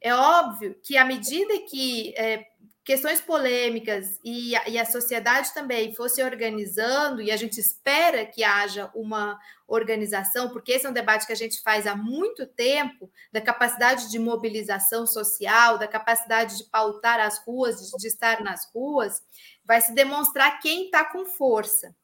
[0.01, 2.45] É óbvio que à medida que é,
[2.85, 8.45] questões polêmicas e a, e a sociedade também fosse organizando, e a gente espera que
[8.45, 13.11] haja uma organização, porque esse é um debate que a gente faz há muito tempo,
[13.33, 18.71] da capacidade de mobilização social, da capacidade de pautar as ruas, de, de estar nas
[18.75, 19.23] ruas,
[19.65, 21.97] vai se demonstrar quem está com força.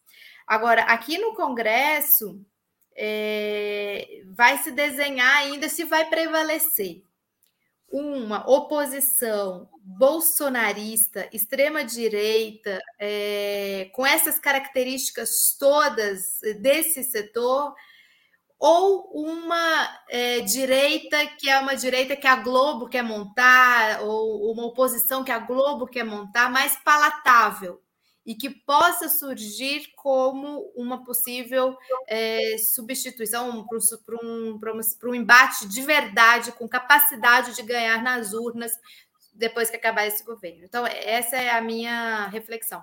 [0.47, 2.40] Agora, aqui no Congresso,
[2.97, 7.03] é, vai se desenhar ainda se vai prevalecer
[7.90, 17.74] uma oposição bolsonarista, extrema-direita, é, com essas características todas desse setor,
[18.59, 24.66] ou uma é, direita que é uma direita que a Globo quer montar, ou uma
[24.66, 27.81] oposição que a Globo quer montar, mais palatável,
[28.24, 33.66] e que possa surgir como uma possível é, substituição
[34.04, 38.72] para um, um, um embate de verdade, com capacidade de ganhar nas urnas
[39.35, 40.64] depois que acabar esse governo.
[40.64, 42.83] Então, essa é a minha reflexão.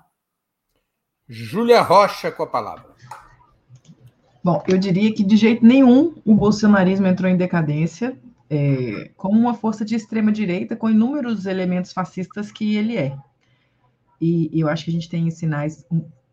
[1.30, 2.96] Júlia Rocha com a palavra.
[4.44, 8.18] Bom, eu diria que de jeito nenhum o bolsonarismo entrou em decadência
[8.50, 13.16] é, como uma força de extrema direita com inúmeros elementos fascistas que ele é.
[14.20, 15.86] E, eu acho que a gente tem sinais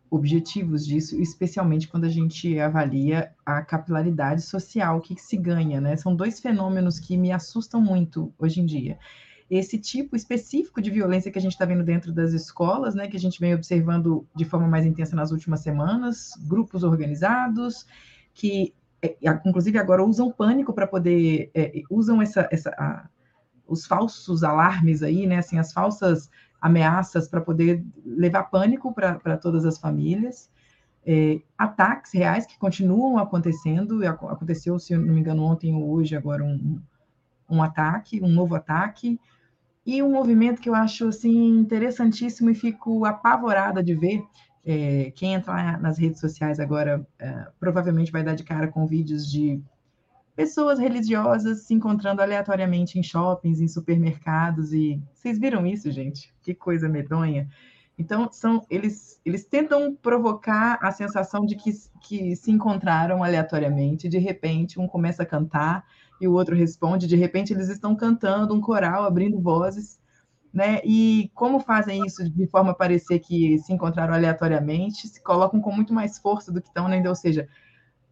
[0.09, 5.81] objetivos disso, especialmente quando a gente avalia a capilaridade social, o que, que se ganha,
[5.81, 5.95] né?
[5.97, 8.97] São dois fenômenos que me assustam muito hoje em dia.
[9.49, 13.15] Esse tipo específico de violência que a gente está vendo dentro das escolas, né, que
[13.15, 17.85] a gente vem observando de forma mais intensa nas últimas semanas, grupos organizados
[18.33, 23.07] que, é, inclusive, agora usam pânico para poder, é, usam essa, essa a,
[23.67, 26.29] os falsos alarmes aí, né, assim, as falsas
[26.65, 30.49] ameaças para poder levar pânico para todas as famílias,
[31.05, 36.43] é, ataques reais que continuam acontecendo, aconteceu, se não me engano, ontem ou hoje, agora
[36.43, 36.81] um,
[37.47, 39.19] um ataque, um novo ataque,
[39.85, 44.23] e um movimento que eu acho assim interessantíssimo e fico apavorada de ver.
[44.67, 49.31] É, quem entrar nas redes sociais agora é, provavelmente vai dar de cara com vídeos
[49.31, 49.61] de
[50.35, 56.33] pessoas religiosas se encontrando aleatoriamente em shoppings, em supermercados e vocês viram isso, gente?
[56.41, 57.47] Que coisa medonha.
[57.97, 61.71] Então, são eles eles tentam provocar a sensação de que,
[62.01, 65.85] que se encontraram aleatoriamente, de repente um começa a cantar
[66.19, 69.99] e o outro responde, de repente eles estão cantando um coral, abrindo vozes,
[70.53, 70.81] né?
[70.83, 75.71] E como fazem isso de forma a parecer que se encontraram aleatoriamente, se colocam com
[75.71, 77.01] muito mais força do que estão, né?
[77.07, 77.47] ou seja,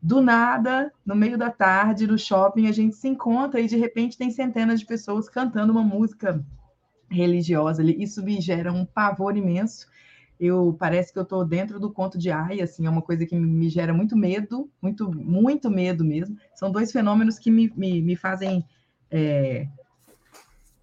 [0.04, 4.18] do nada, no meio da tarde, no shopping, a gente se encontra e de repente
[4.18, 6.46] tem centenas de pessoas cantando uma música
[7.10, 7.82] religiosa.
[7.82, 9.88] Isso me gera um pavor imenso.
[10.38, 13.34] Eu parece que eu estou dentro do conto de Ai, assim, é uma coisa que
[13.34, 16.36] me gera muito medo, muito, muito medo mesmo.
[16.54, 18.66] São dois fenômenos que me, me, me fazem
[19.10, 19.70] é,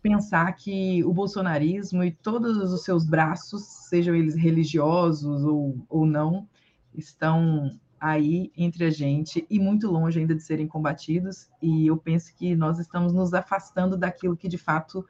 [0.01, 6.49] pensar que o bolsonarismo e todos os seus braços, sejam eles religiosos ou, ou não,
[6.95, 11.51] estão aí entre a gente e muito longe ainda de serem combatidos.
[11.61, 15.07] E eu penso que nós estamos nos afastando daquilo que de fato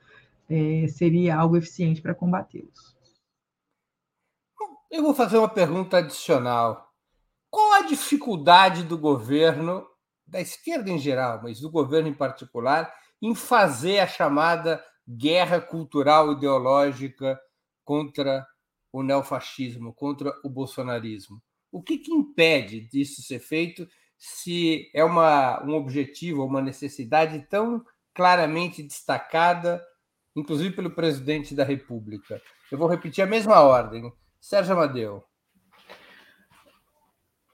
[0.49, 2.99] é, seria algo eficiente para combatê-los.
[4.91, 6.93] Eu vou fazer uma pergunta adicional.
[7.49, 9.87] Qual a dificuldade do governo,
[10.27, 16.33] da esquerda em geral, mas do governo em particular, em fazer a chamada guerra cultural
[16.33, 17.41] ideológica
[17.85, 18.45] contra
[18.93, 21.41] o neofascismo, contra o bolsonarismo?
[21.73, 27.85] O que, que impede disso ser feito se é uma, um objetivo, uma necessidade tão
[28.13, 29.83] claramente destacada,
[30.35, 32.41] inclusive pelo presidente da República?
[32.71, 34.13] Eu vou repetir a mesma ordem.
[34.41, 35.25] Sérgio Amadeu.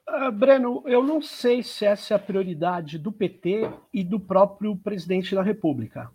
[0.09, 4.77] Uh, Breno, eu não sei se essa é a prioridade do PT e do próprio
[4.77, 6.11] presidente da República.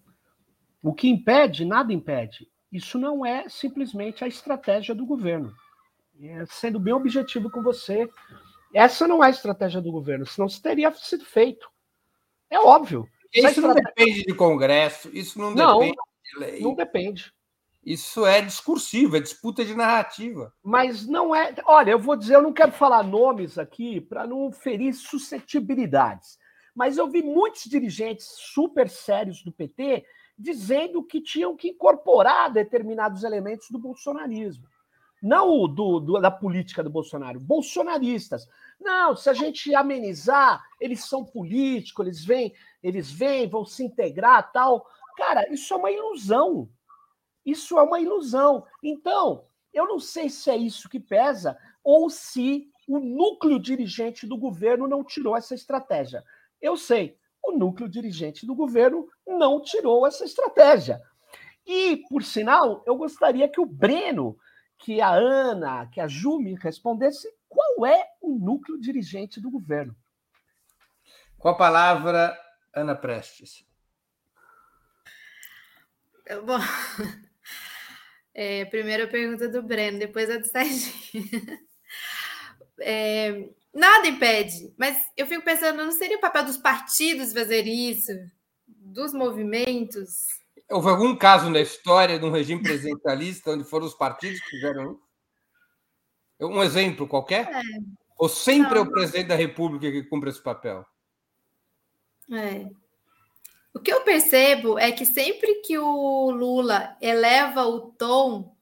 [0.82, 2.48] O que impede, nada impede.
[2.72, 5.54] Isso não é simplesmente a estratégia do governo.
[6.24, 8.10] É, sendo bem objetivo com você,
[8.74, 11.70] essa não é a estratégia do governo, senão isso teria sido feito.
[12.50, 13.08] É óbvio.
[13.34, 13.62] Isso estratégia...
[13.62, 16.60] não depende de Congresso, isso não, não depende de lei.
[16.62, 17.34] Não depende.
[17.84, 20.54] Isso é discursivo, é disputa de narrativa.
[20.64, 21.56] Mas não é.
[21.66, 26.38] Olha, eu vou dizer, eu não quero falar nomes aqui para não ferir suscetibilidades.
[26.76, 30.06] Mas eu vi muitos dirigentes super sérios do PT
[30.38, 34.68] dizendo que tinham que incorporar determinados elementos do bolsonarismo.
[35.22, 38.48] Não do, do, da política do Bolsonaro, bolsonaristas.
[38.80, 44.52] Não, se a gente amenizar, eles são políticos, eles vêm, eles vêm, vão se integrar,
[44.52, 44.88] tal.
[45.16, 46.68] Cara, isso é uma ilusão.
[47.46, 48.66] Isso é uma ilusão.
[48.82, 54.38] Então, eu não sei se é isso que pesa ou se o núcleo dirigente do
[54.38, 56.24] governo não tirou essa estratégia.
[56.60, 61.02] Eu sei, o núcleo dirigente do governo não tirou essa estratégia.
[61.66, 64.38] E, por sinal, eu gostaria que o Breno,
[64.82, 69.96] que a Ana, que a Ju me respondesse qual é o núcleo dirigente do governo.
[71.38, 72.38] Com a palavra,
[72.74, 73.66] Ana Prestes.
[76.46, 76.60] Bom,
[78.34, 81.02] é, primeiro a pergunta do Breno, depois a do Serginho.
[82.84, 88.12] É, nada impede, mas eu fico pensando, não seria o papel dos partidos fazer isso?
[88.66, 90.41] Dos movimentos?
[90.72, 94.94] Houve algum caso na história de um regime presidencialista onde foram os partidos que fizeram
[94.94, 95.02] isso?
[96.40, 97.48] Um exemplo qualquer?
[97.48, 97.62] É.
[98.18, 100.86] Ou sempre é o presidente da República que cumpre esse papel?
[102.32, 102.70] É.
[103.74, 108.56] O que eu percebo é que sempre que o Lula eleva o tom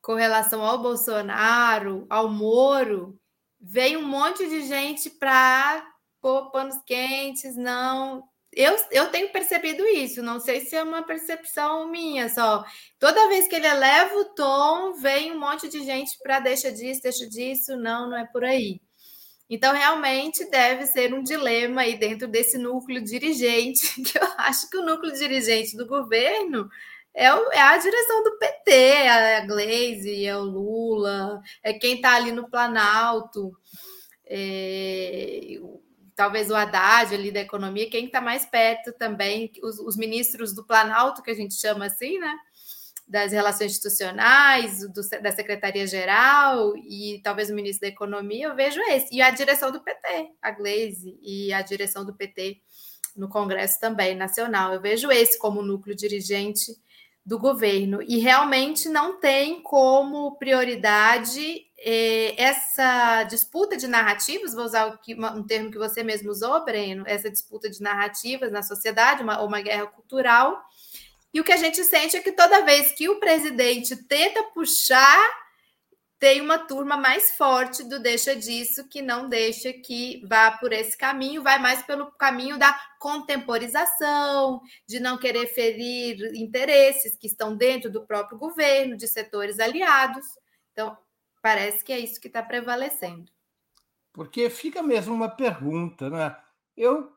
[0.00, 3.18] com relação ao Bolsonaro, ao Moro,
[3.60, 5.84] vem um monte de gente para
[6.20, 8.22] pôr panos quentes, não.
[8.56, 12.64] Eu, eu tenho percebido isso, não sei se é uma percepção minha só.
[12.98, 17.02] Toda vez que ele eleva o tom, vem um monte de gente para deixa disso,
[17.02, 18.80] deixa disso, não, não é por aí.
[19.48, 24.78] Então, realmente deve ser um dilema aí dentro desse núcleo dirigente, que eu acho que
[24.78, 26.66] o núcleo dirigente do governo
[27.14, 32.14] é, é a direção do PT, é a Glaze, é o Lula, é quem está
[32.14, 33.52] ali no Planalto,
[34.24, 35.58] é,
[36.16, 40.64] talvez o Haddad ali da economia, quem está mais perto também, os, os ministros do
[40.64, 42.34] Planalto, que a gente chama assim, né?
[43.06, 49.14] das relações institucionais, do, da Secretaria-Geral e talvez o ministro da Economia, eu vejo esse.
[49.14, 52.60] E a direção do PT, a Glaze, e a direção do PT
[53.16, 54.74] no Congresso também, nacional.
[54.74, 56.72] Eu vejo esse como núcleo dirigente
[57.24, 58.02] do governo.
[58.02, 61.65] E realmente não tem como prioridade
[62.36, 67.70] essa disputa de narrativas, vou usar um termo que você mesmo usou, Breno, essa disputa
[67.70, 70.62] de narrativas na sociedade, uma, uma guerra cultural
[71.36, 75.22] e o que a gente sente é que toda vez que o presidente tenta puxar,
[76.18, 80.96] tem uma turma mais forte do deixa disso, que não deixa que vá por esse
[80.96, 87.90] caminho, vai mais pelo caminho da contemporização, de não querer ferir interesses que estão dentro
[87.90, 90.24] do próprio governo, de setores aliados.
[90.72, 90.96] Então,
[91.46, 93.30] parece que é isso que está prevalecendo.
[94.12, 96.36] Porque fica mesmo uma pergunta, né?
[96.76, 97.12] Eu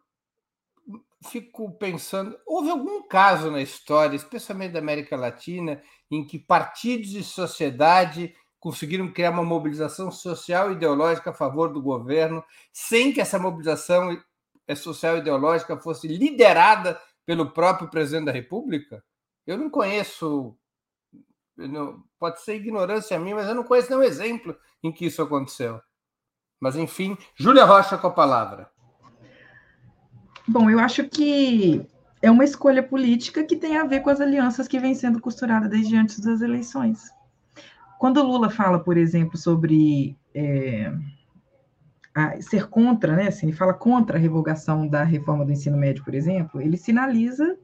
[1.27, 7.23] fico pensando, houve algum caso na história, especialmente da América Latina, em que partidos e
[7.23, 13.39] sociedade conseguiram criar uma mobilização social e ideológica a favor do governo, sem que essa
[13.39, 14.15] mobilização
[14.75, 19.03] social e ideológica fosse liderada pelo próprio presidente da República?
[19.47, 20.55] Eu não conheço,
[22.19, 25.79] pode ser ignorância minha, mas eu não conheço nenhum exemplo em que isso aconteceu.
[26.59, 28.69] Mas, enfim, Júlia Rocha com a palavra.
[30.47, 31.85] Bom, eu acho que
[32.21, 35.69] é uma escolha política que tem a ver com as alianças que vêm sendo costuradas
[35.69, 37.09] desde antes das eleições.
[37.97, 40.91] Quando Lula fala, por exemplo, sobre é,
[42.41, 46.13] ser contra, né, assim, ele fala contra a revogação da reforma do ensino médio, por
[46.13, 47.57] exemplo, ele sinaliza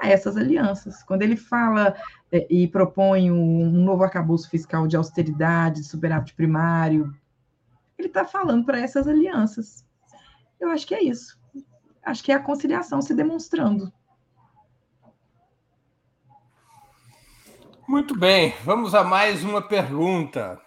[0.00, 1.02] a essas alianças.
[1.02, 1.94] Quando ele fala
[2.32, 7.14] é, e propõe um, novo arcabouço fiscal de austeridade, de superávit primário,
[7.98, 9.84] ele está falando para essas alianças.
[10.58, 11.38] Eu acho que é isso.
[12.02, 13.92] Acho que é a conciliação se demonstrando.
[17.86, 20.60] Muito bem, vamos a mais uma pergunta.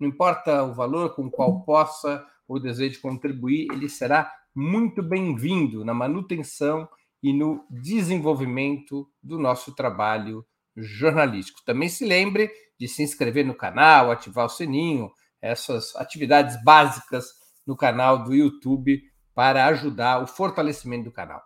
[0.00, 5.94] Não importa o valor com qual possa ou deseje contribuir, ele será muito bem-vindo na
[5.94, 6.88] manutenção
[7.22, 10.44] e no desenvolvimento do nosso trabalho
[10.76, 11.60] jornalístico.
[11.64, 15.10] Também se lembre de se inscrever no canal, ativar o sininho,
[15.40, 17.26] essas atividades básicas
[17.66, 19.02] no canal do YouTube
[19.34, 21.42] para ajudar o fortalecimento do canal.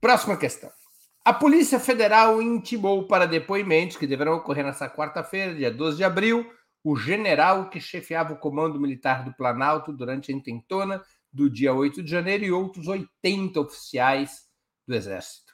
[0.00, 0.70] Próxima questão.
[1.24, 6.50] A Polícia Federal intimou para depoimentos que deverão ocorrer nesta quarta-feira, dia 12 de abril,
[6.82, 11.02] o general que chefiava o Comando Militar do Planalto durante a intentona
[11.32, 14.46] do dia 8 de janeiro e outros 80 oficiais
[14.86, 15.52] do Exército.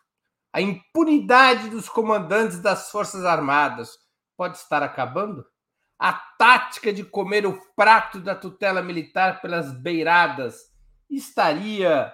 [0.52, 3.98] A impunidade dos comandantes das Forças Armadas
[4.36, 5.44] pode estar acabando?
[5.98, 10.60] A tática de comer o prato da tutela militar pelas beiradas
[11.10, 12.12] estaria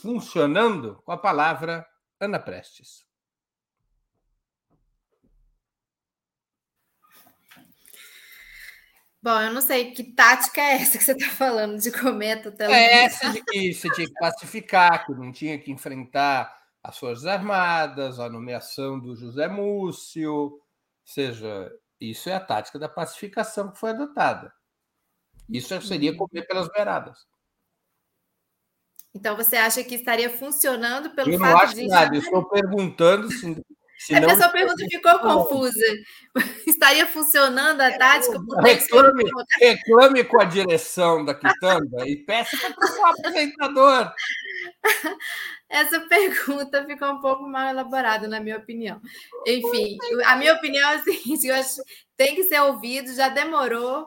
[0.00, 1.02] funcionando?
[1.04, 1.86] Com a palavra,
[2.20, 3.11] Ana Prestes.
[9.22, 12.42] Bom, eu não sei que tática é essa que você está falando de comer a
[12.42, 12.74] tutela.
[12.74, 16.52] É essa de que você tinha que pacificar, que não tinha que enfrentar
[16.82, 20.60] as Forças Armadas, a nomeação do José Múcio, ou
[21.04, 21.70] seja,
[22.00, 24.52] isso é a tática da pacificação que foi adotada.
[25.48, 26.16] Isso seria uhum.
[26.16, 27.24] comer pelas beiradas.
[29.14, 32.48] Então você acha que estaria funcionando pelo eu fato não acho de nada, eu estou
[32.48, 33.62] perguntando se
[34.10, 35.84] a sua pergunta ficou confusa.
[36.66, 38.38] Estaria funcionando a tática?
[38.62, 39.24] Reclame,
[39.60, 44.12] reclame com a direção da Quitanda e peça para o apresentador.
[45.68, 49.00] Essa pergunta ficou um pouco mal elaborada, na minha opinião.
[49.46, 49.96] Enfim,
[50.26, 51.82] a minha opinião é a seguinte: eu acho que
[52.16, 54.06] tem que ser ouvido, já demorou,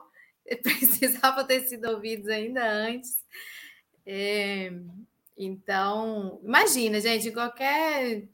[0.61, 3.17] precisava ter sido ouvidos ainda antes.
[4.05, 4.71] É,
[5.35, 8.27] então, imagina, gente, qualquer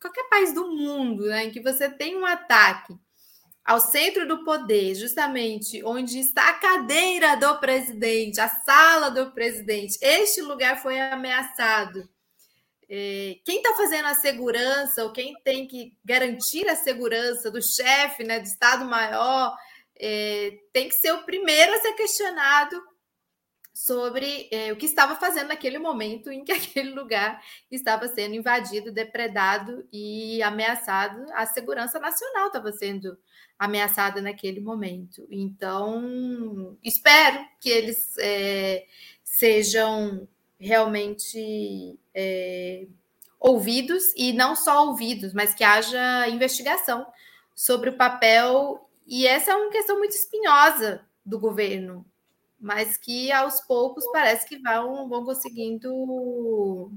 [0.00, 2.94] qualquer país do mundo, né, em que você tem um ataque
[3.64, 9.98] ao centro do poder, justamente onde está a cadeira do presidente, a sala do presidente,
[10.00, 12.08] este lugar foi ameaçado.
[12.88, 18.22] É, quem está fazendo a segurança, ou quem tem que garantir a segurança do chefe
[18.22, 19.56] né, do Estado-Maior,
[19.98, 22.80] é, tem que ser o primeiro a ser questionado
[23.76, 28.90] sobre eh, o que estava fazendo naquele momento em que aquele lugar estava sendo invadido,
[28.90, 31.26] depredado e ameaçado.
[31.34, 33.18] A segurança nacional estava sendo
[33.58, 35.28] ameaçada naquele momento.
[35.30, 38.86] Então, espero que eles eh,
[39.22, 40.26] sejam
[40.58, 42.86] realmente eh,
[43.38, 47.06] ouvidos e não só ouvidos, mas que haja investigação
[47.54, 48.88] sobre o papel.
[49.06, 52.06] E essa é uma questão muito espinhosa do governo
[52.66, 56.90] mas que aos poucos parece que vão, vão conseguindo.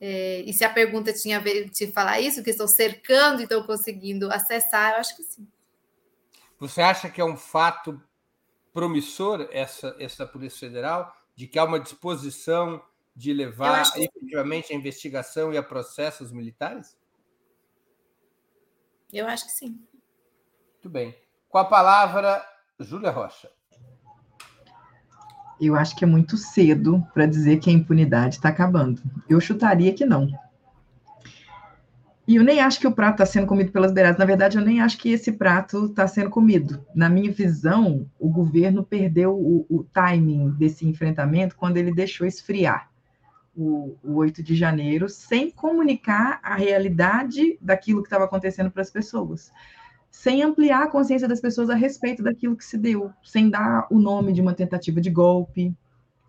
[0.00, 3.44] É, e se a pergunta tinha a ver de falar isso, que estão cercando e
[3.44, 5.46] estão conseguindo acessar, eu acho que sim.
[6.58, 8.02] Você acha que é um fato
[8.72, 12.82] promissor essa, essa Polícia Federal, de que há uma disposição
[13.14, 16.98] de levar efetivamente a investigação e a processos militares?
[19.12, 19.80] Eu acho que sim.
[20.72, 21.16] Muito bem.
[21.48, 22.44] Com a palavra,
[22.80, 23.55] Júlia Rocha.
[25.60, 29.02] Eu acho que é muito cedo para dizer que a impunidade está acabando.
[29.28, 30.28] Eu chutaria que não.
[32.28, 34.18] E eu nem acho que o prato está sendo comido pelas beiradas.
[34.18, 36.84] Na verdade, eu nem acho que esse prato está sendo comido.
[36.92, 42.90] Na minha visão, o governo perdeu o, o timing desse enfrentamento quando ele deixou esfriar
[43.56, 48.90] o, o 8 de janeiro, sem comunicar a realidade daquilo que estava acontecendo para as
[48.90, 49.50] pessoas,
[50.16, 53.98] sem ampliar a consciência das pessoas a respeito daquilo que se deu, sem dar o
[53.98, 55.76] nome de uma tentativa de golpe,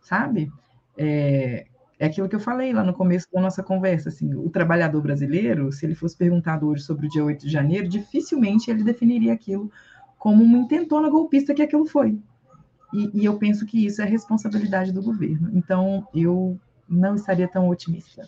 [0.02, 0.52] sabe?
[0.98, 1.66] É,
[1.98, 5.72] é aquilo que eu falei lá no começo da nossa conversa, assim, o trabalhador brasileiro,
[5.72, 9.72] se ele fosse perguntado hoje sobre o dia 8 de janeiro, dificilmente ele definiria aquilo
[10.18, 12.20] como uma intentona golpista que aquilo foi.
[12.94, 15.50] E, e eu penso que isso é responsabilidade do governo.
[15.54, 16.60] Então, eu
[16.90, 18.28] não estaria tão otimista.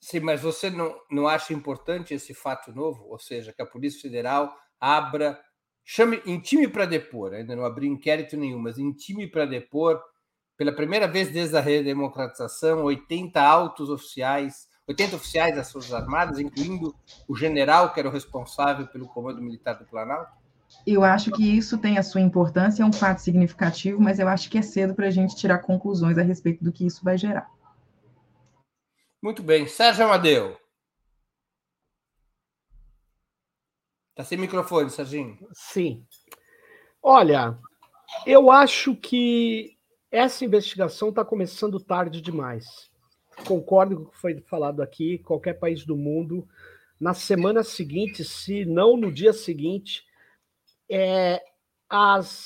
[0.00, 3.06] Sim, mas você não, não acha importante esse fato novo?
[3.08, 4.54] Ou seja, que a Polícia Federal
[4.84, 5.40] abra,
[5.82, 10.02] chame, intime para depor, ainda não abriu inquérito nenhum, mas intime para depor
[10.56, 16.94] pela primeira vez desde a redemocratização, 80 altos oficiais, 80 oficiais das Forças Armadas, incluindo
[17.26, 20.32] o general que era o responsável pelo comando militar do Planalto?
[20.86, 24.50] Eu acho que isso tem a sua importância, é um fato significativo, mas eu acho
[24.50, 27.48] que é cedo para a gente tirar conclusões a respeito do que isso vai gerar.
[29.22, 29.66] Muito bem.
[29.66, 30.56] Sérgio Amadeu.
[34.14, 35.36] Está sem microfone, Serginho.
[35.52, 36.06] Sim.
[37.02, 37.58] Olha,
[38.24, 39.76] eu acho que
[40.08, 42.88] essa investigação está começando tarde demais.
[43.44, 45.18] Concordo com o que foi falado aqui.
[45.18, 46.46] Qualquer país do mundo,
[47.00, 50.04] na semana seguinte, se não no dia seguinte,
[50.88, 51.42] é,
[51.90, 52.44] as,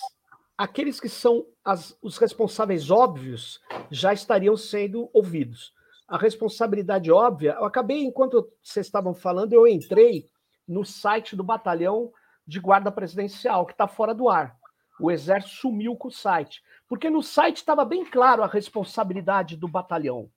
[0.56, 3.60] aqueles que são as, os responsáveis óbvios
[3.90, 5.74] já estariam sendo ouvidos.
[6.08, 10.30] A responsabilidade óbvia, eu acabei, enquanto vocês estavam falando, eu entrei
[10.68, 12.12] no site do batalhão
[12.46, 14.56] de guarda presidencial, que está fora do ar.
[15.00, 16.62] O exército sumiu com o site.
[16.88, 20.30] Porque no site estava bem claro a responsabilidade do batalhão.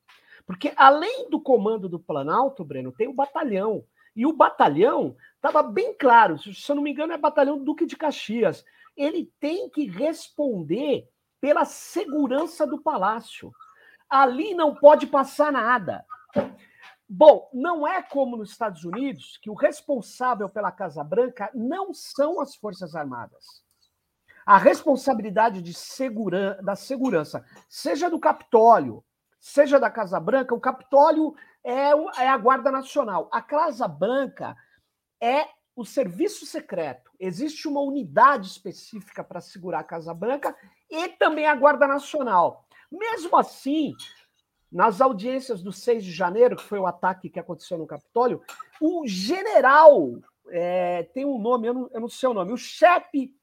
[0.45, 3.83] Porque além do comando do Planalto, Breno, tem o batalhão.
[4.15, 7.95] E o batalhão estava bem claro, se eu não me engano, é batalhão Duque de
[7.95, 8.65] Caxias.
[8.95, 11.07] Ele tem que responder
[11.39, 13.51] pela segurança do palácio.
[14.09, 16.05] Ali não pode passar nada.
[17.13, 22.39] Bom, não é como nos Estados Unidos, que o responsável pela Casa Branca não são
[22.39, 23.61] as Forças Armadas
[24.45, 29.03] a responsabilidade de segura, da segurança, seja do Capitólio,
[29.39, 31.91] seja da Casa Branca, o Capitólio é,
[32.21, 33.29] é a Guarda Nacional.
[33.31, 34.55] A Casa Branca
[35.21, 37.11] é o serviço secreto.
[37.19, 40.55] Existe uma unidade específica para segurar a Casa Branca
[40.89, 42.65] e também a Guarda Nacional.
[42.91, 43.93] Mesmo assim,
[44.71, 48.41] nas audiências do 6 de janeiro, que foi o ataque que aconteceu no Capitólio,
[48.79, 50.17] o general
[50.49, 53.35] é, tem um nome, eu não, eu não sei o nome, o chefe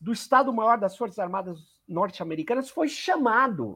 [0.00, 1.58] do Estado-Maior das Forças Armadas
[1.88, 3.74] norte-americanas foi chamado.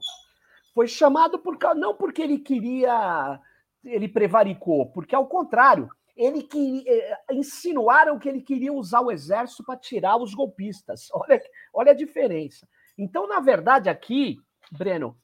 [0.73, 3.41] Foi chamado por, não porque ele queria,
[3.85, 9.65] ele prevaricou, porque ao contrário, ele queria, eh, insinuaram que ele queria usar o exército
[9.65, 11.09] para tirar os golpistas.
[11.13, 11.43] Olha,
[11.73, 12.69] olha a diferença.
[12.97, 14.39] Então, na verdade, aqui,
[14.71, 15.17] Breno,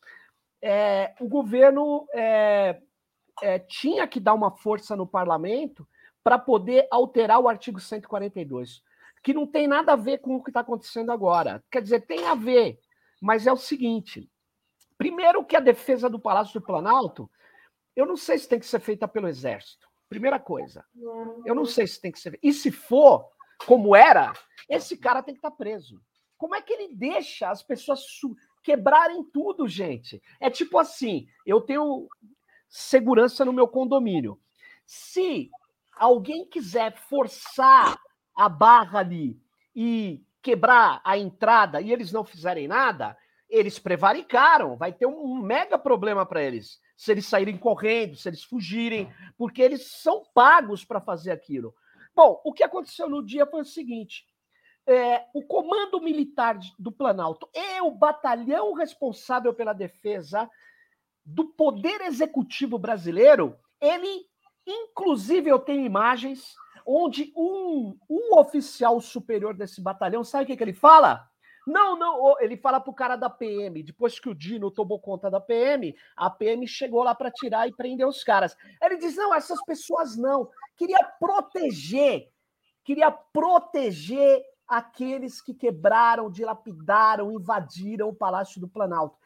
[0.63, 2.81] é, o governo é,
[3.43, 5.87] é, tinha que dar uma força no parlamento
[6.23, 8.83] para poder alterar o artigo 142
[9.23, 11.63] que não tem nada a ver com o que está acontecendo agora.
[11.71, 12.79] Quer dizer, tem a ver,
[13.21, 14.31] mas é o seguinte:
[14.97, 17.31] primeiro, que a defesa do Palácio do Planalto,
[17.95, 19.89] eu não sei se tem que ser feita pelo Exército.
[20.09, 20.85] Primeira coisa.
[21.45, 22.39] Eu não sei se tem que ser.
[22.43, 23.29] E se for,
[23.67, 24.33] como era,
[24.69, 26.01] esse cara tem que estar tá preso.
[26.37, 28.05] Como é que ele deixa as pessoas
[28.63, 30.23] quebrarem tudo, gente?
[30.41, 32.09] É tipo assim: eu tenho
[32.69, 34.41] segurança no meu condomínio.
[34.87, 35.51] Se
[35.97, 37.99] alguém quiser forçar
[38.35, 39.41] a barra ali
[39.75, 43.17] e quebrar a entrada e eles não fizerem nada,
[43.49, 44.77] eles prevaricaram.
[44.77, 46.81] Vai ter um mega problema para eles.
[46.97, 51.75] Se eles saírem correndo, se eles fugirem, porque eles são pagos para fazer aquilo.
[52.15, 54.27] Bom, o que aconteceu no dia foi o seguinte:
[54.87, 60.51] é, o comando militar do Planalto e o batalhão responsável pela defesa
[61.25, 64.27] do poder executivo brasileiro, ele,
[64.67, 66.55] inclusive, eu tenho imagens
[66.87, 71.31] onde um, um oficial superior desse batalhão, sabe o que, que ele fala?
[71.67, 73.83] Não, não, ele fala pro cara da PM.
[73.83, 77.77] Depois que o Dino tomou conta da PM, a PM chegou lá para tirar e
[77.77, 78.57] prender os caras.
[78.83, 80.49] Ele diz: não, essas pessoas não.
[80.77, 82.29] Queria proteger,
[82.83, 89.19] queria proteger aqueles que quebraram, dilapidaram, invadiram o Palácio do Planalto.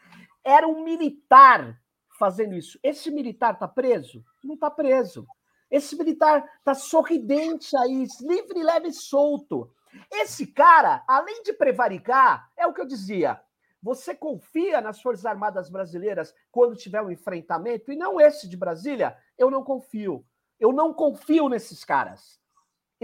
[0.43, 1.79] Era um militar
[2.19, 2.79] fazendo isso.
[2.83, 4.25] Esse militar tá preso?
[4.43, 5.27] Não tá preso.
[5.71, 9.71] Esse militar tá sorridente aí, livre, leve e solto.
[10.11, 13.39] Esse cara, além de prevaricar, é o que eu dizia.
[13.83, 19.15] Você confia nas Forças Armadas Brasileiras quando tiver um enfrentamento, e não esse de Brasília?
[19.37, 20.25] Eu não confio.
[20.59, 22.41] Eu não confio nesses caras.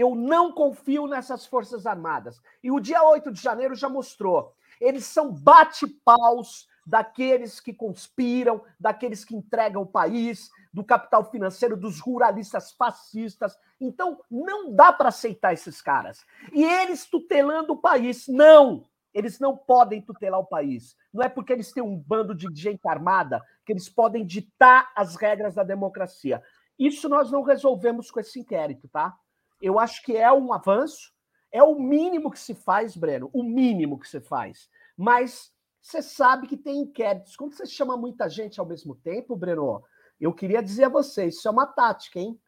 [0.01, 2.41] Eu não confio nessas Forças Armadas.
[2.63, 4.51] E o dia 8 de janeiro já mostrou.
[4.79, 11.99] Eles são bate-paus daqueles que conspiram, daqueles que entregam o país, do capital financeiro, dos
[11.99, 13.55] ruralistas fascistas.
[13.79, 16.25] Então, não dá para aceitar esses caras.
[16.51, 18.27] E eles tutelando o país.
[18.27, 18.87] Não!
[19.13, 20.95] Eles não podem tutelar o país.
[21.13, 25.15] Não é porque eles têm um bando de gente armada que eles podem ditar as
[25.15, 26.41] regras da democracia.
[26.79, 29.15] Isso nós não resolvemos com esse inquérito, tá?
[29.61, 31.11] Eu acho que é um avanço,
[31.51, 34.69] é o mínimo que se faz, Breno, o mínimo que se faz.
[34.97, 35.51] Mas
[35.81, 37.35] você sabe que tem inquéritos.
[37.35, 39.83] Quando você chama muita gente ao mesmo tempo, Breno,
[40.19, 42.39] eu queria dizer a vocês, isso é uma tática, hein?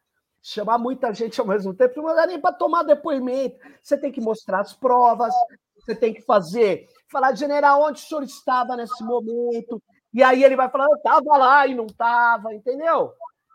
[0.41, 3.57] Chamar muita gente ao mesmo tempo não dá nem para tomar depoimento.
[3.81, 5.33] Você tem que mostrar as provas,
[5.75, 9.81] você tem que fazer, falar, general, onde o senhor estava nesse momento?
[10.13, 13.13] E aí ele vai falar, eu estava lá e não estava, entendeu?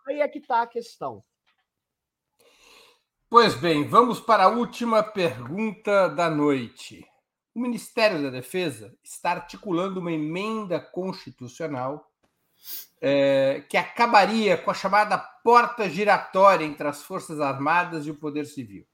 [0.09, 1.22] Aí é que está a questão.
[3.31, 7.07] Pois bem, vamos para a última pergunta da noite.
[7.55, 12.11] O Ministério da Defesa está articulando uma emenda constitucional
[13.03, 18.47] é, que acabaria com a chamada porta giratória entre as Forças Armadas e o Poder
[18.47, 18.87] Civil.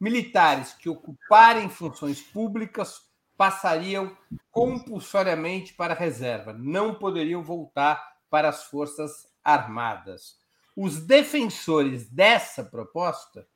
[0.00, 3.02] Militares que ocuparem funções públicas
[3.36, 4.16] passariam
[4.52, 10.38] compulsoriamente para a reserva, não poderiam voltar para as Forças Armadas.
[10.76, 13.48] Os defensores dessa proposta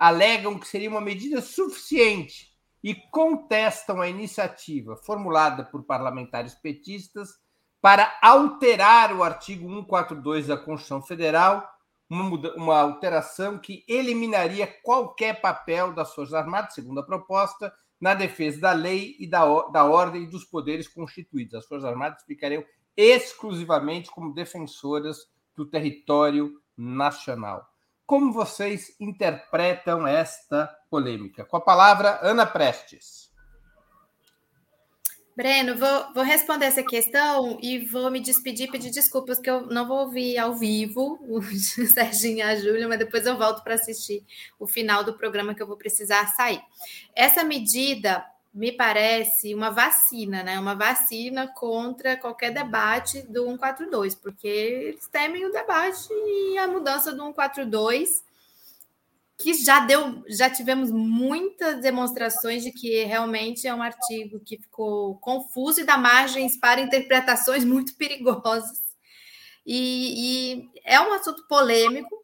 [0.00, 2.50] alegam que seria uma medida suficiente
[2.82, 7.38] e contestam a iniciativa formulada por parlamentares petistas
[7.82, 11.70] para alterar o artigo 142 da Constituição Federal,
[12.08, 12.24] uma,
[12.56, 17.70] uma alteração que eliminaria qualquer papel das Forças Armadas, segundo a proposta,
[18.00, 21.54] na defesa da lei e da, da ordem dos poderes constituídos.
[21.54, 22.64] As Forças Armadas ficariam
[22.96, 27.69] exclusivamente como defensoras do território nacional.
[28.10, 31.44] Como vocês interpretam esta polêmica?
[31.44, 33.30] Com a palavra, Ana Prestes.
[35.36, 39.86] Breno, vou, vou, responder essa questão e vou me despedir, pedir desculpas, que eu não
[39.86, 41.40] vou ouvir ao vivo o
[41.86, 44.26] Serginho e a Júlia, mas depois eu volto para assistir
[44.58, 46.60] o final do programa que eu vou precisar sair.
[47.14, 50.58] Essa medida me parece uma vacina, né?
[50.58, 57.12] Uma vacina contra qualquer debate do 142, porque eles temem o debate e a mudança
[57.12, 58.24] do 142,
[59.38, 65.16] que já deu, já tivemos muitas demonstrações de que realmente é um artigo que ficou
[65.18, 68.82] confuso e dá margens para interpretações muito perigosas.
[69.64, 72.19] E, e é um assunto polêmico,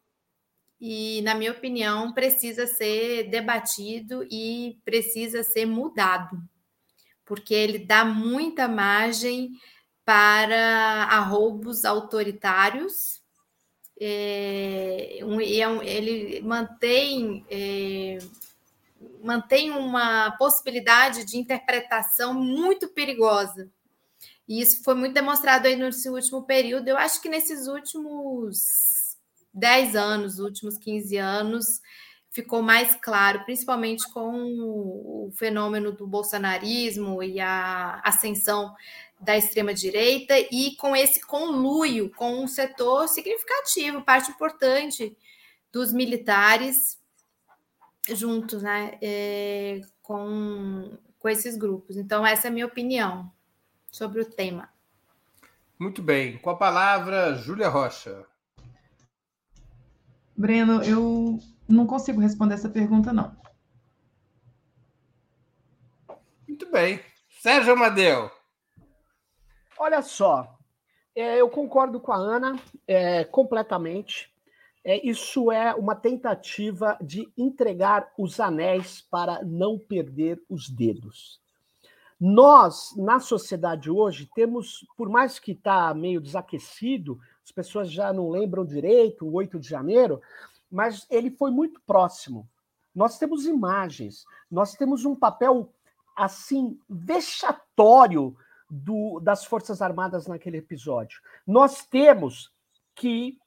[0.79, 6.37] e, na minha opinião, precisa ser debatido e precisa ser mudado,
[7.25, 9.51] porque ele dá muita margem
[10.05, 13.21] para arroubos autoritários.
[13.99, 18.19] É, um, é ele mantém, é,
[19.23, 23.69] mantém uma possibilidade de interpretação muito perigosa.
[24.47, 26.87] E isso foi muito demonstrado aí nesse último período.
[26.87, 28.86] Eu acho que nesses últimos
[29.57, 31.81] 10 anos, últimos 15 anos,
[32.29, 38.75] ficou mais claro, principalmente com o fenômeno do bolsonarismo e a ascensão
[39.19, 45.17] da extrema-direita e com esse conluio com um setor significativo, parte importante
[45.71, 46.99] dos militares
[48.09, 51.97] juntos, né, é, com, com esses grupos.
[51.97, 53.31] Então, essa é a minha opinião
[53.91, 54.69] sobre o tema.
[55.79, 56.37] Muito bem.
[56.37, 58.25] Com a palavra, Júlia Rocha.
[60.37, 63.35] Breno, eu não consigo responder essa pergunta, não.
[66.47, 67.01] Muito bem.
[67.41, 68.29] Sérgio Amadeu.
[69.79, 70.57] Olha só,
[71.15, 72.55] é, eu concordo com a Ana
[72.87, 74.31] é, completamente.
[74.83, 81.41] É, isso é uma tentativa de entregar os anéis para não perder os dedos.
[82.19, 88.29] Nós, na sociedade hoje, temos, por mais que está meio desaquecido, as pessoas já não
[88.29, 90.21] lembram direito, o 8 de janeiro,
[90.69, 92.45] mas ele foi muito próximo.
[92.93, 95.73] Nós temos imagens, nós temos um papel
[96.13, 98.35] assim vexatório
[98.69, 101.21] do, das Forças Armadas naquele episódio.
[101.45, 102.51] Nós temos
[102.93, 103.39] que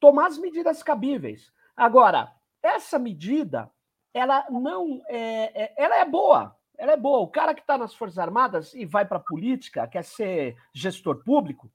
[0.00, 1.52] tomar as medidas cabíveis.
[1.76, 3.70] Agora, essa medida,
[4.14, 7.18] ela não é, é ela é boa, ela é boa.
[7.18, 11.22] O cara que está nas Forças Armadas e vai para a política, quer ser gestor
[11.22, 11.70] público,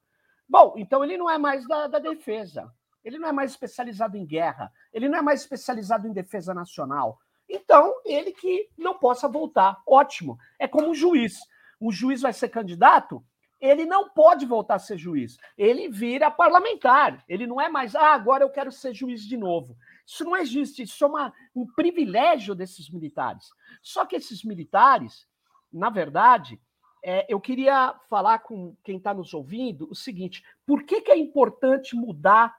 [0.53, 2.71] Bom, então ele não é mais da, da defesa.
[3.03, 4.71] Ele não é mais especializado em guerra.
[4.93, 7.17] Ele não é mais especializado em defesa nacional.
[7.49, 9.81] Então, ele que não possa voltar.
[9.83, 10.37] Ótimo.
[10.59, 11.39] É como um juiz.
[11.79, 13.25] O juiz vai ser candidato,
[13.59, 15.39] ele não pode voltar a ser juiz.
[15.57, 17.23] Ele vira parlamentar.
[17.27, 19.75] Ele não é mais, ah, agora eu quero ser juiz de novo.
[20.05, 23.49] Isso não existe, isso é uma, um privilégio desses militares.
[23.81, 25.27] Só que esses militares,
[25.71, 26.61] na verdade,
[27.03, 31.17] é, eu queria falar com quem está nos ouvindo o seguinte: por que, que é
[31.17, 32.55] importante mudar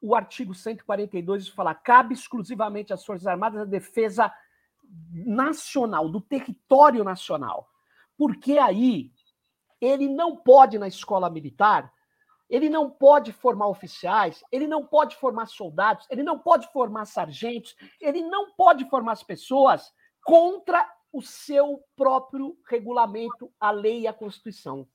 [0.00, 4.32] o artigo 142 e falar cabe exclusivamente às Forças Armadas a defesa
[5.12, 7.68] nacional, do território nacional?
[8.16, 9.12] Porque aí
[9.80, 11.92] ele não pode, na escola militar,
[12.48, 17.76] ele não pode formar oficiais, ele não pode formar soldados, ele não pode formar sargentos,
[18.00, 24.12] ele não pode formar as pessoas contra o seu próprio regulamento, a lei e a
[24.12, 24.86] Constituição.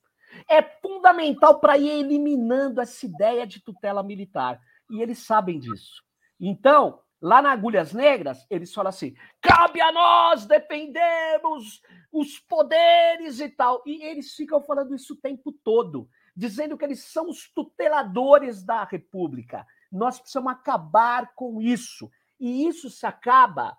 [0.47, 4.61] É fundamental para ir eliminando essa ideia de tutela militar.
[4.89, 6.03] E eles sabem disso.
[6.39, 13.49] Então, lá na Agulhas Negras, eles falam assim: cabe a nós defendermos os poderes e
[13.49, 13.82] tal.
[13.86, 18.86] E eles ficam falando isso o tempo todo dizendo que eles são os tuteladores da
[18.86, 19.67] República.
[19.91, 22.09] Nós precisamos acabar com isso.
[22.39, 23.78] E isso se acaba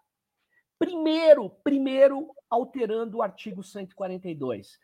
[0.81, 4.79] primeiro, primeiro alterando o artigo 142.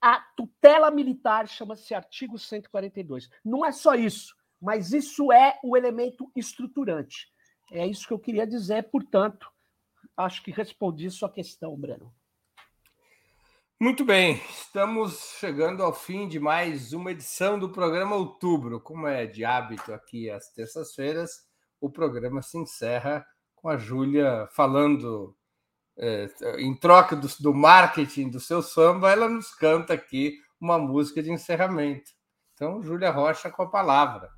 [0.00, 3.28] A tutela militar chama-se artigo 142.
[3.44, 7.26] Não é só isso, mas isso é o elemento estruturante.
[7.72, 9.50] É isso que eu queria dizer, portanto,
[10.16, 12.14] acho que respondi sua questão, Breno.
[13.80, 18.80] Muito bem, estamos chegando ao fim de mais uma edição do programa Outubro.
[18.80, 21.46] Como é de hábito aqui às terças-feiras,
[21.80, 23.26] o programa se encerra
[23.56, 25.34] com a Júlia falando
[25.98, 31.22] é, em troca do, do, marketing do seu samba, ela nos canta aqui uma música
[31.22, 32.10] de encerramento.
[32.54, 34.30] Então, Júlia Rocha com a palavra.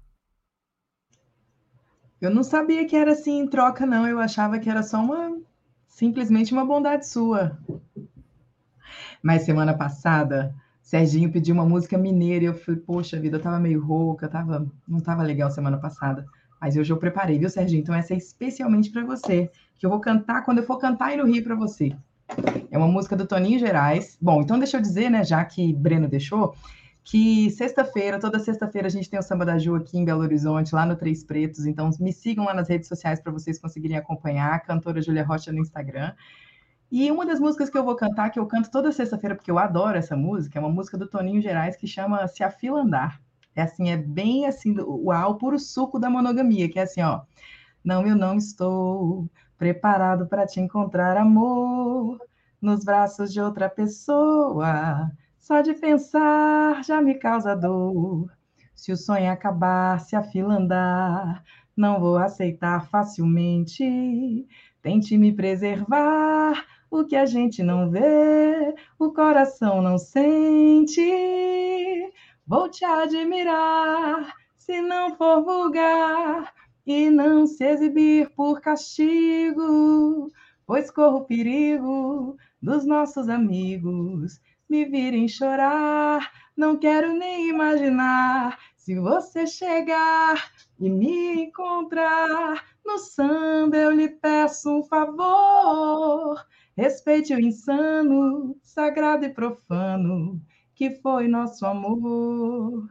[2.21, 4.07] Eu não sabia que era assim em troca, não.
[4.07, 5.41] Eu achava que era só uma
[5.87, 7.59] simplesmente uma bondade sua.
[9.23, 13.59] Mas semana passada, Serginho pediu uma música mineira e eu falei, poxa vida, eu tava
[13.59, 16.25] meio rouca, tava, não tava legal semana passada.
[16.61, 17.81] Mas hoje eu preparei, viu, Serginho?
[17.81, 21.17] Então essa é especialmente para você, que eu vou cantar quando eu for cantar aí
[21.17, 21.95] no Rio para você.
[22.71, 24.19] É uma música do Toninho Gerais.
[24.21, 26.55] Bom, então deixa eu dizer, né, já que Breno deixou,
[27.11, 30.75] que sexta-feira, toda sexta-feira, a gente tem o Samba da Ju aqui em Belo Horizonte,
[30.75, 31.65] lá no Três Pretos.
[31.65, 34.53] Então, me sigam lá nas redes sociais para vocês conseguirem acompanhar.
[34.53, 36.13] A cantora Júlia Rocha no Instagram.
[36.93, 39.59] E uma das músicas que eu vou cantar, que eu canto toda sexta-feira, porque eu
[39.59, 43.19] adoro essa música, é uma música do Toninho Gerais que chama Se a Fila Andar.
[43.59, 44.77] É assim, é bem assim,
[45.13, 47.23] ao puro suco da monogamia, que é assim, ó.
[47.85, 49.29] Não, eu não estou
[49.59, 52.21] preparado para te encontrar, amor,
[52.63, 55.11] nos braços de outra pessoa.
[55.41, 58.31] Só de pensar já me causa dor.
[58.77, 61.43] Se o sonho acabar, se a fila andar,
[61.77, 64.47] não vou aceitar facilmente.
[64.81, 71.03] Tente me preservar o que a gente não vê, o coração não sente.
[72.49, 76.55] Vou te admirar se não for vulgar
[76.87, 80.33] e não se exibir por castigo,
[80.67, 86.33] pois corro perigo dos nossos amigos me virem chorar.
[86.57, 94.71] Não quero nem imaginar se você chegar e me encontrar no samba, eu lhe peço
[94.71, 96.43] um favor.
[96.75, 100.41] Respeite o insano, sagrado e profano,
[100.79, 102.89] que foi nosso amor.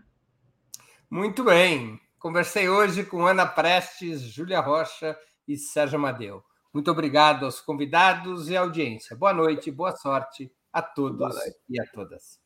[1.09, 1.97] Muito bem.
[2.19, 5.17] Conversei hoje com Ana Prestes, Júlia Rocha
[5.47, 6.43] e Sérgio Amadeu.
[6.73, 9.15] Muito obrigado aos convidados e à audiência.
[9.15, 11.33] Boa noite, boa sorte a todos
[11.69, 12.41] e a todas.